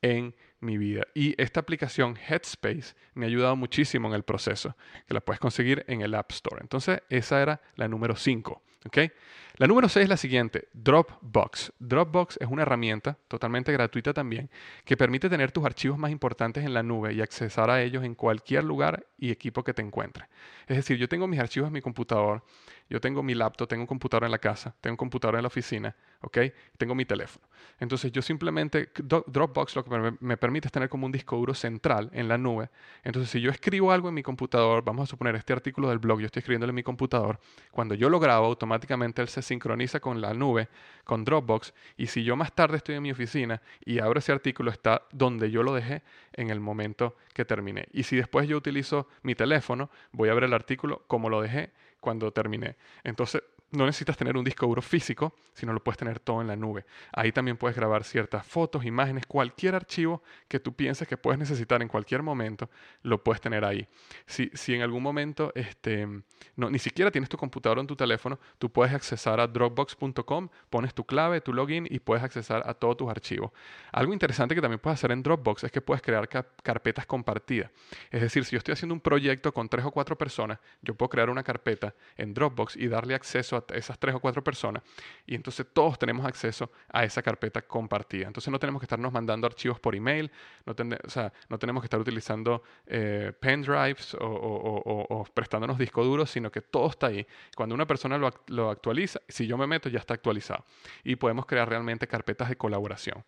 en 0.06 0.36
mi 0.60 0.78
vida. 0.78 1.04
Y 1.14 1.40
esta 1.42 1.60
aplicación 1.60 2.16
Headspace 2.18 2.96
me 3.16 3.26
ha 3.26 3.30
ayudado 3.30 3.56
muchísimo 3.56 4.08
en 4.08 4.14
el 4.14 4.24
proceso, 4.24 4.76
que 5.08 5.14
la 5.14 5.22
puedes 5.22 5.40
conseguir 5.40 5.84
en 5.88 6.02
el 6.02 6.14
App 6.14 6.32
Store. 6.32 6.62
Entonces, 6.62 7.02
esa 7.10 7.42
era 7.42 7.62
la 7.76 7.88
número 7.88 8.16
5. 8.16 8.62
¿okay? 8.86 9.12
La 9.58 9.68
número 9.68 9.90
6 9.90 10.04
es 10.04 10.10
la 10.10 10.18
siguiente, 10.18 10.68
Dropbox. 10.74 11.74
Dropbox 11.80 12.38
es 12.40 12.48
una 12.48 12.64
herramienta 12.64 13.18
totalmente 13.28 13.72
gratuita 13.72 14.14
también 14.14 14.50
que 14.84 14.98
permite 14.98 15.30
tener 15.30 15.52
tus 15.52 15.66
archivos 15.66 15.98
más 15.98 16.12
importantes 16.12 16.64
en 16.64 16.74
la 16.74 16.84
nube 16.84 17.14
y 17.14 17.22
accesar 17.22 17.70
a 17.70 17.82
ellos 17.82 18.04
en 18.04 18.16
cualquier 18.16 18.64
lugar 18.64 19.08
y 19.18 19.32
equipo 19.32 19.64
que 19.64 19.74
te 19.74 19.82
encuentres. 19.82 20.28
Es 20.68 20.78
decir, 20.78 20.98
yo 20.98 21.08
tengo 21.08 21.28
mis 21.28 21.40
archivos 21.40 21.68
en 21.68 21.74
mi 21.74 21.82
computador, 21.82 22.44
yo 22.90 23.02
tengo 23.02 23.24
mi 23.24 23.34
laptop, 23.34 23.68
tengo 23.68 23.84
un 23.84 23.88
computador 23.88 24.26
en 24.26 24.32
la 24.32 24.38
casa, 24.38 24.76
tengo 24.80 24.94
un 24.94 24.98
computador 24.98 25.36
en 25.36 25.42
la 25.42 25.48
oficina, 25.48 25.96
¿ok? 26.22 26.38
Tengo 26.78 26.94
mi 26.94 27.06
teléfono. 27.06 27.46
Entonces 27.80 28.12
yo 28.12 28.22
simplemente, 28.22 28.90
Dropbox 28.96 29.76
lo 29.76 29.84
que 29.84 30.14
me 30.20 30.38
permite 30.38 30.68
es 30.68 30.72
tener 30.72 30.88
como 30.88 31.06
un 31.06 31.12
disco 31.12 31.36
duro 31.36 31.54
central 31.54 32.10
en 32.14 32.28
la 32.28 32.38
nube. 32.38 32.70
Entonces 33.04 33.32
si 33.32 33.42
yo 33.42 33.50
escribo 33.50 33.92
algo 33.92 34.10
en 34.10 34.14
mi 34.14 34.24
computador, 34.24 34.84
vamos 34.84 35.04
a 35.04 35.08
suponer 35.08 35.36
este 35.36 35.54
artículo 35.54 35.90
del 35.90 35.98
blog, 35.98 36.20
yo 36.20 36.28
estoy 36.28 36.42
escribiéndolo 36.42 36.70
en 36.72 36.76
mi 36.76 36.84
computador, 36.84 37.40
cuando 37.72 37.96
yo 37.96 38.10
lo 38.10 38.20
grabo 38.20 38.46
automáticamente 38.46 39.22
él 39.22 39.30
se 39.30 39.42
sincroniza 39.42 40.00
con 40.00 40.22
la 40.22 40.34
nube, 40.34 40.70
con 41.04 41.26
Dropbox, 41.26 41.74
y 41.98 42.08
si 42.08 42.24
yo 42.24 42.36
más 42.36 42.54
tarde 42.54 42.78
estoy 42.78 42.96
en 42.96 43.04
mi 43.04 43.12
oficina 43.12 43.62
y 43.84 44.00
abro 44.00 44.20
ese 44.20 44.32
artículo, 44.32 44.70
está 44.70 45.04
donde 45.12 45.50
yo 45.50 45.64
lo 45.64 45.74
dejé 45.74 46.04
en 46.34 46.50
el 46.50 46.60
momento 46.60 47.16
que 47.34 47.46
terminé. 47.46 47.88
Y 47.92 48.04
si 48.04 48.16
después 48.16 48.48
yo 48.48 48.58
utilizo 48.58 49.08
mi 49.24 49.36
teléfono, 49.36 49.90
voy 50.12 50.30
a 50.30 50.34
ver 50.34 50.44
el 50.44 50.54
artículo 50.54 51.04
como 51.08 51.30
lo 51.30 51.42
dejé 51.42 51.72
cuando 52.06 52.32
terminé. 52.32 52.76
Entonces, 53.04 53.42
no 53.76 53.86
necesitas 53.86 54.18
tener 54.18 54.38
un 54.38 54.44
disco 54.44 54.66
duro 54.66 54.82
físico, 54.82 55.36
sino 55.54 55.74
lo 55.74 55.84
puedes 55.84 55.98
tener 55.98 56.20
todo 56.20 56.42
en 56.42 56.48
la 56.48 56.56
nube. 56.56 56.86
Ahí 57.14 57.32
también 57.32 57.58
puedes 57.58 57.76
grabar 57.76 58.04
ciertas 58.04 58.46
fotos, 58.46 58.86
imágenes, 58.86 59.26
cualquier 59.26 59.76
archivo 59.76 60.24
que 60.48 60.60
tú 60.60 60.74
pienses 60.74 61.08
que 61.08 61.18
puedes 61.18 61.40
necesitar 61.40 61.82
en 61.82 61.88
cualquier 61.88 62.24
momento, 62.24 62.70
lo 63.04 63.24
puedes 63.24 63.42
tener 63.42 63.66
ahí. 63.66 63.88
Si, 64.26 64.50
si 64.54 64.74
en 64.74 64.82
algún 64.82 65.04
momento 65.04 65.52
este, 65.56 66.08
no, 66.56 66.70
ni 66.70 66.80
siquiera 66.80 67.12
tienes 67.12 67.30
tu 67.30 67.38
computador 67.38 67.80
en 67.80 67.88
tu 67.88 67.96
teléfono, 67.96 68.40
tú 68.58 68.72
puedes 68.72 68.94
accesar 68.94 69.40
a 69.40 69.48
dropbox.com, 69.48 70.50
pones 70.70 70.94
tu 70.94 71.06
clave, 71.06 71.42
tu 71.42 71.54
login 71.54 71.88
y 71.90 72.00
puedes 72.00 72.24
accesar 72.24 72.64
a 72.66 72.74
todos 72.74 72.98
tus 72.98 73.10
archivos. 73.10 73.52
Algo 73.92 74.14
interesante 74.14 74.56
que 74.56 74.62
también 74.62 74.80
puedes 74.80 75.00
hacer 75.00 75.12
en 75.12 75.24
Dropbox 75.24 75.64
es 75.64 75.72
que 75.72 75.82
puedes 75.82 76.02
crear 76.02 76.28
carpetas 76.28 77.06
compartidas. 77.06 77.72
Es 78.12 78.22
decir, 78.22 78.46
si 78.46 78.52
yo 78.52 78.58
estoy 78.58 78.74
haciendo 78.74 78.94
un 78.94 79.02
proyecto 79.02 79.54
con 79.54 79.70
tres 79.70 79.86
o 79.86 79.92
cuatro 79.92 80.18
personas, 80.18 80.60
yo 80.82 80.96
puedo 80.96 81.10
crear 81.10 81.30
una 81.30 81.44
carpeta 81.44 81.96
en 82.18 82.34
Dropbox 82.34 82.76
y 82.76 82.88
darle 82.88 83.16
acceso 83.16 83.56
a 83.56 83.65
esas 83.74 83.98
tres 84.00 84.16
o 84.16 84.20
cuatro 84.20 84.44
personas 84.44 84.84
y 85.26 85.36
entonces 85.36 85.66
todos 85.74 85.98
tenemos 85.98 86.26
acceso 86.26 86.72
a 86.90 87.04
esa 87.04 87.22
carpeta 87.22 87.62
compartida. 87.62 88.28
Entonces 88.28 88.52
no 88.52 88.60
tenemos 88.60 88.80
que 88.80 88.86
estarnos 88.86 89.12
mandando 89.12 89.48
archivos 89.48 89.80
por 89.80 89.96
email, 89.96 90.32
no, 90.66 90.74
o 90.74 91.10
sea, 91.10 91.32
no 91.50 91.58
tenemos 91.58 91.82
que 91.82 91.88
estar 91.88 92.00
utilizando 92.00 92.64
eh, 92.86 93.34
pendrives 93.40 94.16
o, 94.20 95.26
prestándonos 95.34 95.78
discos 95.78 96.06
duros, 96.06 96.30
sino 96.30 96.52
que 96.52 96.62
todo 96.62 96.90
está 96.90 97.08
ahí. 97.08 97.26
Cuando 97.56 97.76
una 97.76 97.86
persona 97.86 98.18
lo 98.18 98.70
actualiza, 98.70 99.22
si 99.28 99.48
yo 99.48 99.58
me 99.58 99.68
meto 99.68 99.90
ya 99.90 100.00
está 100.00 100.14
actualizado 100.14 100.66
y 101.04 101.16
podemos 101.16 101.46
crear 101.46 101.68
realmente 101.68 102.08
carpetas 102.08 102.50
de 102.50 102.56
colaboración. 102.56 103.24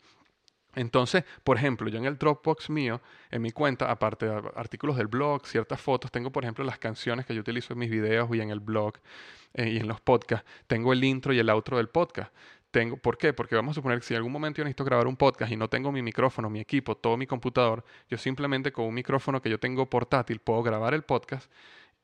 Entonces, 0.77 1.23
por 1.43 1.57
ejemplo, 1.57 1.89
yo 1.89 1.97
en 1.97 2.05
el 2.05 2.17
Dropbox 2.17 2.69
mío, 2.69 3.01
en 3.31 3.41
mi 3.41 3.51
cuenta, 3.51 3.89
aparte 3.89 4.27
de 4.27 4.41
artículos 4.55 4.95
del 4.95 5.07
blog, 5.07 5.45
ciertas 5.47 5.81
fotos, 5.81 6.11
tengo, 6.11 6.31
por 6.31 6.43
ejemplo, 6.43 6.63
las 6.63 6.77
canciones 6.77 7.25
que 7.25 7.33
yo 7.33 7.41
utilizo 7.41 7.73
en 7.73 7.79
mis 7.79 7.89
videos 7.89 8.29
y 8.31 8.41
en 8.41 8.51
el 8.51 8.59
blog 8.59 8.93
eh, 9.55 9.69
y 9.69 9.77
en 9.77 9.87
los 9.87 9.99
podcasts. 10.01 10.47
Tengo 10.67 10.93
el 10.93 11.03
intro 11.03 11.33
y 11.33 11.39
el 11.39 11.49
outro 11.49 11.77
del 11.77 11.89
podcast. 11.89 12.31
Tengo, 12.69 12.97
¿Por 12.97 13.17
qué? 13.17 13.33
Porque 13.33 13.55
vamos 13.55 13.71
a 13.71 13.75
suponer 13.75 13.99
que 13.99 14.05
si 14.05 14.13
en 14.13 14.17
algún 14.17 14.31
momento 14.31 14.59
yo 14.59 14.65
necesito 14.65 14.85
grabar 14.85 15.07
un 15.07 15.15
podcast 15.15 15.51
y 15.51 15.55
no 15.55 15.67
tengo 15.67 15.91
mi 15.91 16.03
micrófono, 16.03 16.47
mi 16.47 16.59
equipo, 16.59 16.95
todo 16.95 17.17
mi 17.17 17.25
computador, 17.25 17.83
yo 18.07 18.19
simplemente 18.19 18.71
con 18.71 18.85
un 18.85 18.93
micrófono 18.93 19.41
que 19.41 19.49
yo 19.49 19.59
tengo 19.59 19.89
portátil 19.89 20.39
puedo 20.39 20.61
grabar 20.61 20.93
el 20.93 21.01
podcast 21.01 21.51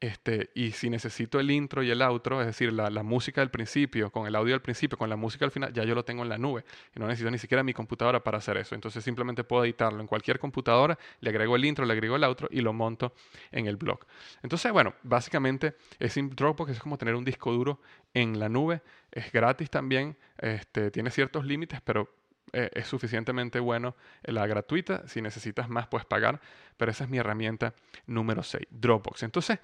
este, 0.04 0.50
y 0.54 0.72
si 0.72 0.90
necesito 0.90 1.40
el 1.40 1.50
intro 1.50 1.82
y 1.82 1.90
el 1.90 2.02
outro, 2.02 2.42
es 2.42 2.48
decir, 2.48 2.74
la, 2.74 3.04
música 3.04 3.40
del 3.40 3.50
principio, 3.50 4.12
con 4.12 4.28
el 4.28 4.36
audio 4.36 4.52
del 4.52 4.62
principio, 4.62 4.98
con 4.98 5.10
la 5.10 5.16
música 5.16 5.46
al 5.46 5.52
final, 5.52 5.72
ya 5.72 5.86
yo 5.86 5.96
lo 5.96 6.04
tengo 6.04 6.24
en 6.24 6.28
la 6.28 6.38
nube. 6.38 6.66
Y 6.94 7.00
no 7.00 7.08
necesito 7.08 7.32
ni 7.32 7.38
siquiera 7.38 7.64
mi 7.64 7.74
computadora 7.74 8.22
para 8.22 8.40
hacer 8.40 8.58
eso. 8.58 8.76
Entonces 8.76 9.02
simplemente 9.02 9.46
puedo 9.46 9.64
editarlo 9.64 10.02
en 10.02 10.08
cualquier 10.08 10.40
computadora, 10.40 11.00
le 11.22 11.30
agrego 11.30 11.56
el 11.56 11.64
intro, 11.64 11.86
le 11.86 11.94
agrego 11.94 12.18
el 12.18 12.26
outro 12.26 12.50
y 12.52 12.60
lo 12.60 12.74
monto 12.74 13.14
en 13.50 13.66
el 13.68 13.78
blog. 13.78 14.06
Entonces, 14.42 14.74
bueno, 14.74 14.94
básicamente 15.04 15.78
es 16.00 16.16
Dropbox 16.16 16.72
es 16.72 16.80
como 16.82 16.98
tener 16.98 17.16
un 17.16 17.24
disco 17.24 17.54
duro 17.54 17.80
en 18.14 18.40
la 18.40 18.50
nube. 18.50 18.82
Es 19.10 19.32
gratis 19.32 19.70
también, 19.70 20.18
este, 20.38 20.92
tiene 20.92 21.12
ciertos 21.12 21.46
límites, 21.46 21.80
pero 21.80 22.10
eh, 22.56 22.70
es 22.74 22.86
suficientemente 22.88 23.60
bueno 23.60 23.96
la 24.24 24.46
gratuita. 24.46 25.08
Si 25.08 25.22
necesitas 25.22 25.70
más, 25.70 25.88
puedes 25.88 26.06
pagar. 26.06 26.40
Pero 26.78 26.92
esa 26.92 27.04
es 27.06 27.10
mi 27.10 27.18
herramienta 27.18 27.74
número 28.06 28.44
6, 28.44 28.68
Dropbox. 28.70 29.24
Entonces, 29.24 29.60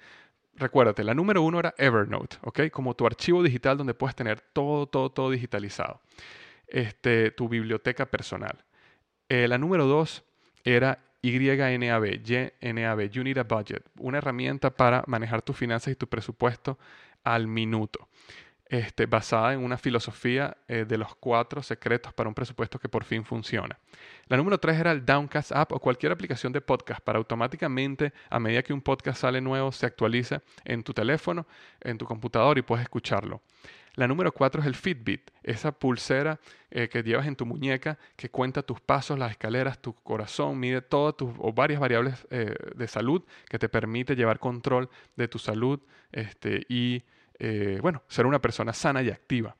recuérdate, 0.60 1.02
la 1.02 1.14
número 1.14 1.42
uno 1.42 1.58
era 1.58 1.74
Evernote, 1.76 2.36
¿ok? 2.42 2.60
Como 2.70 2.94
tu 2.94 3.06
archivo 3.06 3.42
digital 3.42 3.76
donde 3.76 3.94
puedes 3.94 4.14
tener 4.14 4.40
todo, 4.40 4.86
todo, 4.86 5.10
todo 5.10 5.30
digitalizado. 5.30 6.00
Este, 6.68 7.32
tu 7.32 7.48
biblioteca 7.48 8.06
personal. 8.06 8.64
Eh, 9.28 9.48
la 9.48 9.58
número 9.58 9.86
dos 9.86 10.22
era 10.64 10.98
YNAB, 11.22 12.22
YNAB, 12.60 13.10
You 13.10 13.24
Need 13.24 13.38
a 13.38 13.42
Budget, 13.42 13.84
una 13.98 14.18
herramienta 14.18 14.70
para 14.70 15.02
manejar 15.06 15.42
tus 15.42 15.56
finanzas 15.56 15.92
y 15.92 15.96
tu 15.96 16.06
presupuesto 16.06 16.78
al 17.24 17.46
minuto. 17.46 18.08
Este, 18.70 19.06
basada 19.06 19.52
en 19.52 19.64
una 19.64 19.76
filosofía 19.76 20.56
eh, 20.68 20.84
de 20.86 20.96
los 20.96 21.16
cuatro 21.16 21.60
secretos 21.60 22.12
para 22.14 22.28
un 22.28 22.36
presupuesto 22.36 22.78
que 22.78 22.88
por 22.88 23.02
fin 23.02 23.24
funciona. 23.24 23.76
La 24.28 24.36
número 24.36 24.58
tres 24.58 24.78
era 24.78 24.92
el 24.92 25.04
Downcast 25.04 25.50
App 25.50 25.72
o 25.72 25.80
cualquier 25.80 26.12
aplicación 26.12 26.52
de 26.52 26.60
podcast 26.60 27.00
para 27.00 27.18
automáticamente, 27.18 28.12
a 28.28 28.38
medida 28.38 28.62
que 28.62 28.72
un 28.72 28.80
podcast 28.80 29.22
sale 29.22 29.40
nuevo, 29.40 29.72
se 29.72 29.86
actualiza 29.86 30.40
en 30.64 30.84
tu 30.84 30.94
teléfono, 30.94 31.48
en 31.80 31.98
tu 31.98 32.04
computador 32.04 32.58
y 32.58 32.62
puedes 32.62 32.84
escucharlo. 32.84 33.42
La 33.96 34.06
número 34.06 34.30
cuatro 34.30 34.60
es 34.60 34.68
el 34.68 34.76
Fitbit, 34.76 35.32
esa 35.42 35.72
pulsera 35.72 36.38
eh, 36.70 36.88
que 36.88 37.02
llevas 37.02 37.26
en 37.26 37.34
tu 37.34 37.46
muñeca 37.46 37.98
que 38.14 38.30
cuenta 38.30 38.62
tus 38.62 38.80
pasos, 38.80 39.18
las 39.18 39.32
escaleras, 39.32 39.82
tu 39.82 39.94
corazón, 39.94 40.60
mide 40.60 40.80
todas 40.80 41.16
tus 41.16 41.32
o 41.38 41.52
varias 41.52 41.80
variables 41.80 42.24
eh, 42.30 42.54
de 42.76 42.86
salud 42.86 43.24
que 43.48 43.58
te 43.58 43.68
permite 43.68 44.14
llevar 44.14 44.38
control 44.38 44.88
de 45.16 45.26
tu 45.26 45.40
salud 45.40 45.80
este, 46.12 46.64
y 46.68 47.02
eh, 47.40 47.78
bueno, 47.80 48.02
ser 48.06 48.26
una 48.26 48.38
persona 48.38 48.72
sana 48.72 49.02
y 49.02 49.08
activa. 49.08 49.56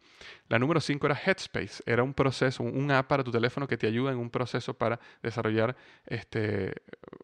La 0.49 0.59
número 0.59 0.81
5 0.81 1.07
era 1.07 1.19
Headspace, 1.19 1.83
era 1.87 2.03
un 2.03 2.12
proceso, 2.12 2.62
un 2.62 2.90
app 2.90 3.09
para 3.09 3.25
tu 3.25 3.31
teléfono 3.31 3.66
que 3.66 3.79
te 3.79 3.87
ayuda 3.87 4.12
en 4.12 4.19
un 4.19 4.29
proceso 4.29 4.75
para 4.75 5.01
desarrollar, 5.23 5.75
este, 6.07 6.75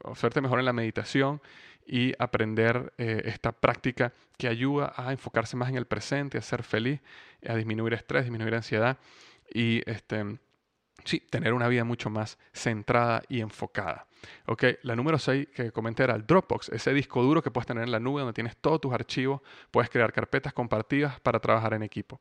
hacerte 0.05 0.41
mejor 0.41 0.59
en 0.59 0.65
la 0.65 0.73
meditación 0.73 1.43
y 1.87 2.15
aprender 2.19 2.95
eh, 2.97 3.23
esta 3.27 3.53
práctica 3.53 4.13
que 4.39 4.49
ayuda 4.49 4.95
a 4.97 5.13
enfocarse 5.13 5.57
más 5.57 5.69
en 5.69 5.77
el 5.77 5.87
presente, 5.87 6.39
a 6.39 6.43
ser 6.43 6.63
feliz, 6.63 7.01
a 7.47 7.55
disminuir 7.55 7.93
estrés, 7.93 8.25
disminuir 8.25 8.55
ansiedad 8.55 8.97
y 9.53 9.83
este, 9.85 10.39
sí, 11.05 11.21
tener 11.21 11.53
una 11.53 11.69
vida 11.69 11.85
mucho 11.85 12.09
más 12.09 12.39
centrada 12.53 13.23
y 13.29 13.41
enfocada. 13.41 14.06
Ok, 14.47 14.65
la 14.83 14.97
número 14.97 15.19
6 15.19 15.49
que 15.55 15.73
comenté 15.73 16.05
era 16.05 16.15
el 16.15 16.27
Dropbox, 16.27 16.69
ese 16.71 16.93
disco 16.93 17.23
duro 17.23 17.43
que 17.43 17.51
puedes 17.51 17.67
tener 17.67 17.85
en 17.85 17.91
la 17.91 18.01
nube 18.01 18.21
donde 18.21 18.33
tienes 18.33 18.57
todos 18.57 18.81
tus 18.81 18.93
archivos, 18.93 19.41
puedes 19.71 19.91
crear 19.91 20.13
carpetas 20.13 20.53
compartidas 20.53 21.21
para 21.21 21.41
trabajar 21.41 21.75
en 21.75 21.83
equipo. 21.83 22.21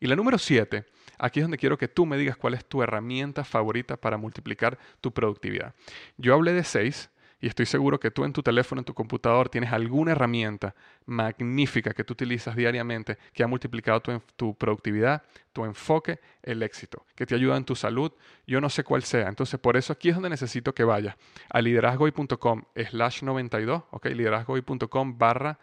Y 0.00 0.06
la 0.06 0.16
número 0.16 0.38
7, 0.38 0.84
aquí 1.18 1.40
es 1.40 1.44
donde 1.44 1.58
quiero 1.58 1.78
que 1.78 1.88
tú 1.88 2.06
me 2.06 2.16
digas 2.16 2.36
cuál 2.36 2.54
es 2.54 2.64
tu 2.64 2.82
herramienta 2.82 3.44
favorita 3.44 3.96
para 3.96 4.16
multiplicar 4.16 4.78
tu 5.00 5.12
productividad. 5.12 5.74
Yo 6.16 6.34
hablé 6.34 6.52
de 6.52 6.64
6, 6.64 7.10
y 7.40 7.48
estoy 7.48 7.66
seguro 7.66 8.00
que 8.00 8.10
tú 8.10 8.24
en 8.24 8.32
tu 8.32 8.42
teléfono, 8.42 8.80
en 8.80 8.84
tu 8.84 8.94
computador, 8.94 9.50
tienes 9.50 9.70
alguna 9.72 10.12
herramienta 10.12 10.74
magnífica 11.04 11.92
que 11.92 12.02
tú 12.02 12.14
utilizas 12.14 12.56
diariamente 12.56 13.18
que 13.34 13.42
ha 13.42 13.46
multiplicado 13.46 14.00
tu, 14.36 14.54
productividad, 14.54 15.22
tu 15.52 15.64
enfoque, 15.64 16.18
el 16.42 16.62
éxito, 16.62 17.04
que 17.14 17.26
te 17.26 17.34
ayuda 17.34 17.58
en 17.58 17.64
tu 17.64 17.76
salud. 17.76 18.10
Yo 18.46 18.60
no 18.60 18.70
sé 18.70 18.84
cuál 18.84 19.02
sea. 19.02 19.28
Entonces, 19.28 19.60
por 19.60 19.76
eso 19.76 19.92
aquí 19.92 20.08
es 20.08 20.14
donde 20.14 20.30
necesito 20.30 20.74
que 20.74 20.84
vayas 20.84 21.16
a 21.50 21.60
liderazgoy.com 21.60 22.62
slash 22.90 23.22
92, 23.22 23.82
ok, 23.90 24.06
liderazgoy.com 24.06 25.18
barra 25.18 25.58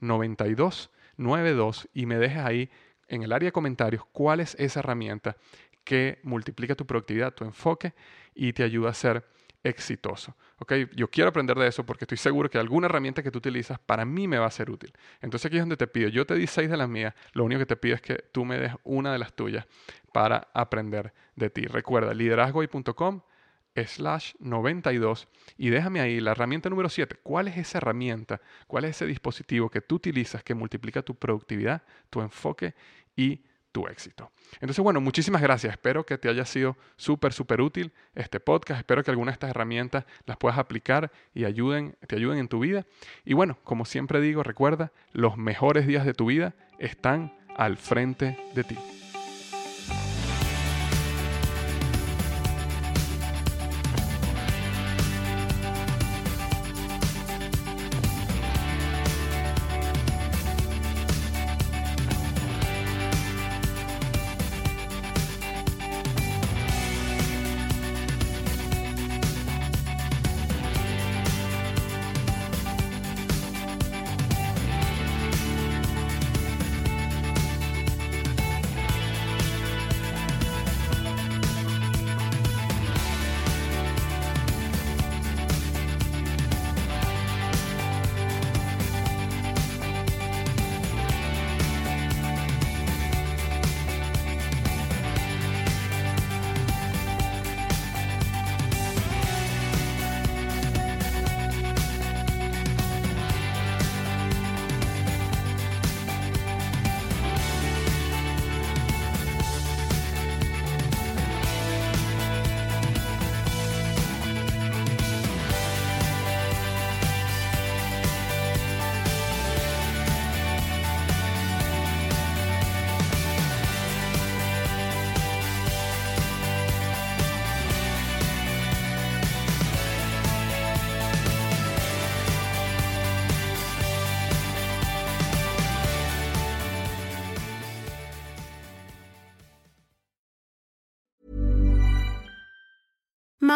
92, 0.00 0.90
92 1.18 1.88
y 1.94 2.06
me 2.06 2.18
dejes 2.18 2.38
ahí 2.38 2.70
en 3.06 3.22
el 3.22 3.32
área 3.32 3.46
de 3.46 3.52
comentarios 3.52 4.04
cuál 4.10 4.40
es 4.40 4.56
esa 4.58 4.80
herramienta 4.80 5.36
que 5.84 6.18
multiplica 6.24 6.74
tu 6.74 6.86
productividad, 6.86 7.32
tu 7.32 7.44
enfoque 7.44 7.92
y 8.34 8.52
te 8.52 8.64
ayuda 8.64 8.90
a 8.90 8.94
ser 8.94 9.24
exitoso. 9.64 10.34
¿okay? 10.58 10.88
Yo 10.94 11.08
quiero 11.08 11.30
aprender 11.30 11.56
de 11.56 11.66
eso 11.66 11.84
porque 11.84 12.04
estoy 12.04 12.18
seguro 12.18 12.50
que 12.50 12.58
alguna 12.58 12.86
herramienta 12.86 13.22
que 13.22 13.30
tú 13.30 13.38
utilizas 13.38 13.78
para 13.78 14.04
mí 14.04 14.28
me 14.28 14.38
va 14.38 14.46
a 14.46 14.50
ser 14.50 14.70
útil. 14.70 14.92
Entonces 15.20 15.46
aquí 15.46 15.56
es 15.56 15.62
donde 15.62 15.76
te 15.76 15.86
pido, 15.86 16.08
yo 16.08 16.26
te 16.26 16.34
di 16.34 16.46
seis 16.46 16.70
de 16.70 16.76
las 16.76 16.88
mías, 16.88 17.14
lo 17.32 17.44
único 17.44 17.60
que 17.60 17.66
te 17.66 17.76
pido 17.76 17.94
es 17.94 18.02
que 18.02 18.16
tú 18.32 18.44
me 18.44 18.58
des 18.58 18.72
una 18.84 19.12
de 19.12 19.18
las 19.18 19.34
tuyas 19.34 19.66
para 20.12 20.48
aprender 20.54 21.12
de 21.36 21.50
ti. 21.50 21.66
Recuerda, 21.66 22.14
liderazgoy.com 22.14 23.20
slash 23.86 24.34
92 24.38 25.28
y 25.56 25.70
déjame 25.70 26.00
ahí 26.00 26.20
la 26.20 26.32
herramienta 26.32 26.68
número 26.68 26.88
7. 26.88 27.16
¿Cuál 27.22 27.48
es 27.48 27.56
esa 27.56 27.78
herramienta? 27.78 28.40
¿Cuál 28.66 28.84
es 28.84 28.96
ese 28.96 29.06
dispositivo 29.06 29.70
que 29.70 29.80
tú 29.80 29.96
utilizas 29.96 30.42
que 30.42 30.54
multiplica 30.54 31.02
tu 31.02 31.14
productividad, 31.14 31.82
tu 32.10 32.20
enfoque 32.20 32.74
y 33.16 33.40
tu 33.72 33.86
éxito. 33.88 34.30
Entonces, 34.54 34.82
bueno, 34.82 35.00
muchísimas 35.00 35.42
gracias. 35.42 35.72
Espero 35.72 36.04
que 36.04 36.18
te 36.18 36.28
haya 36.28 36.44
sido 36.44 36.76
súper, 36.96 37.32
súper 37.32 37.60
útil 37.60 37.92
este 38.14 38.38
podcast. 38.38 38.78
Espero 38.78 39.02
que 39.02 39.10
alguna 39.10 39.32
de 39.32 39.34
estas 39.34 39.50
herramientas 39.50 40.04
las 40.26 40.36
puedas 40.36 40.58
aplicar 40.58 41.10
y 41.34 41.44
ayuden, 41.44 41.96
te 42.06 42.16
ayuden 42.16 42.38
en 42.38 42.48
tu 42.48 42.60
vida. 42.60 42.86
Y 43.24 43.32
bueno, 43.32 43.58
como 43.64 43.84
siempre 43.84 44.20
digo, 44.20 44.42
recuerda, 44.42 44.92
los 45.12 45.36
mejores 45.36 45.86
días 45.86 46.04
de 46.04 46.14
tu 46.14 46.26
vida 46.26 46.54
están 46.78 47.34
al 47.56 47.76
frente 47.76 48.38
de 48.54 48.64
ti. 48.64 49.01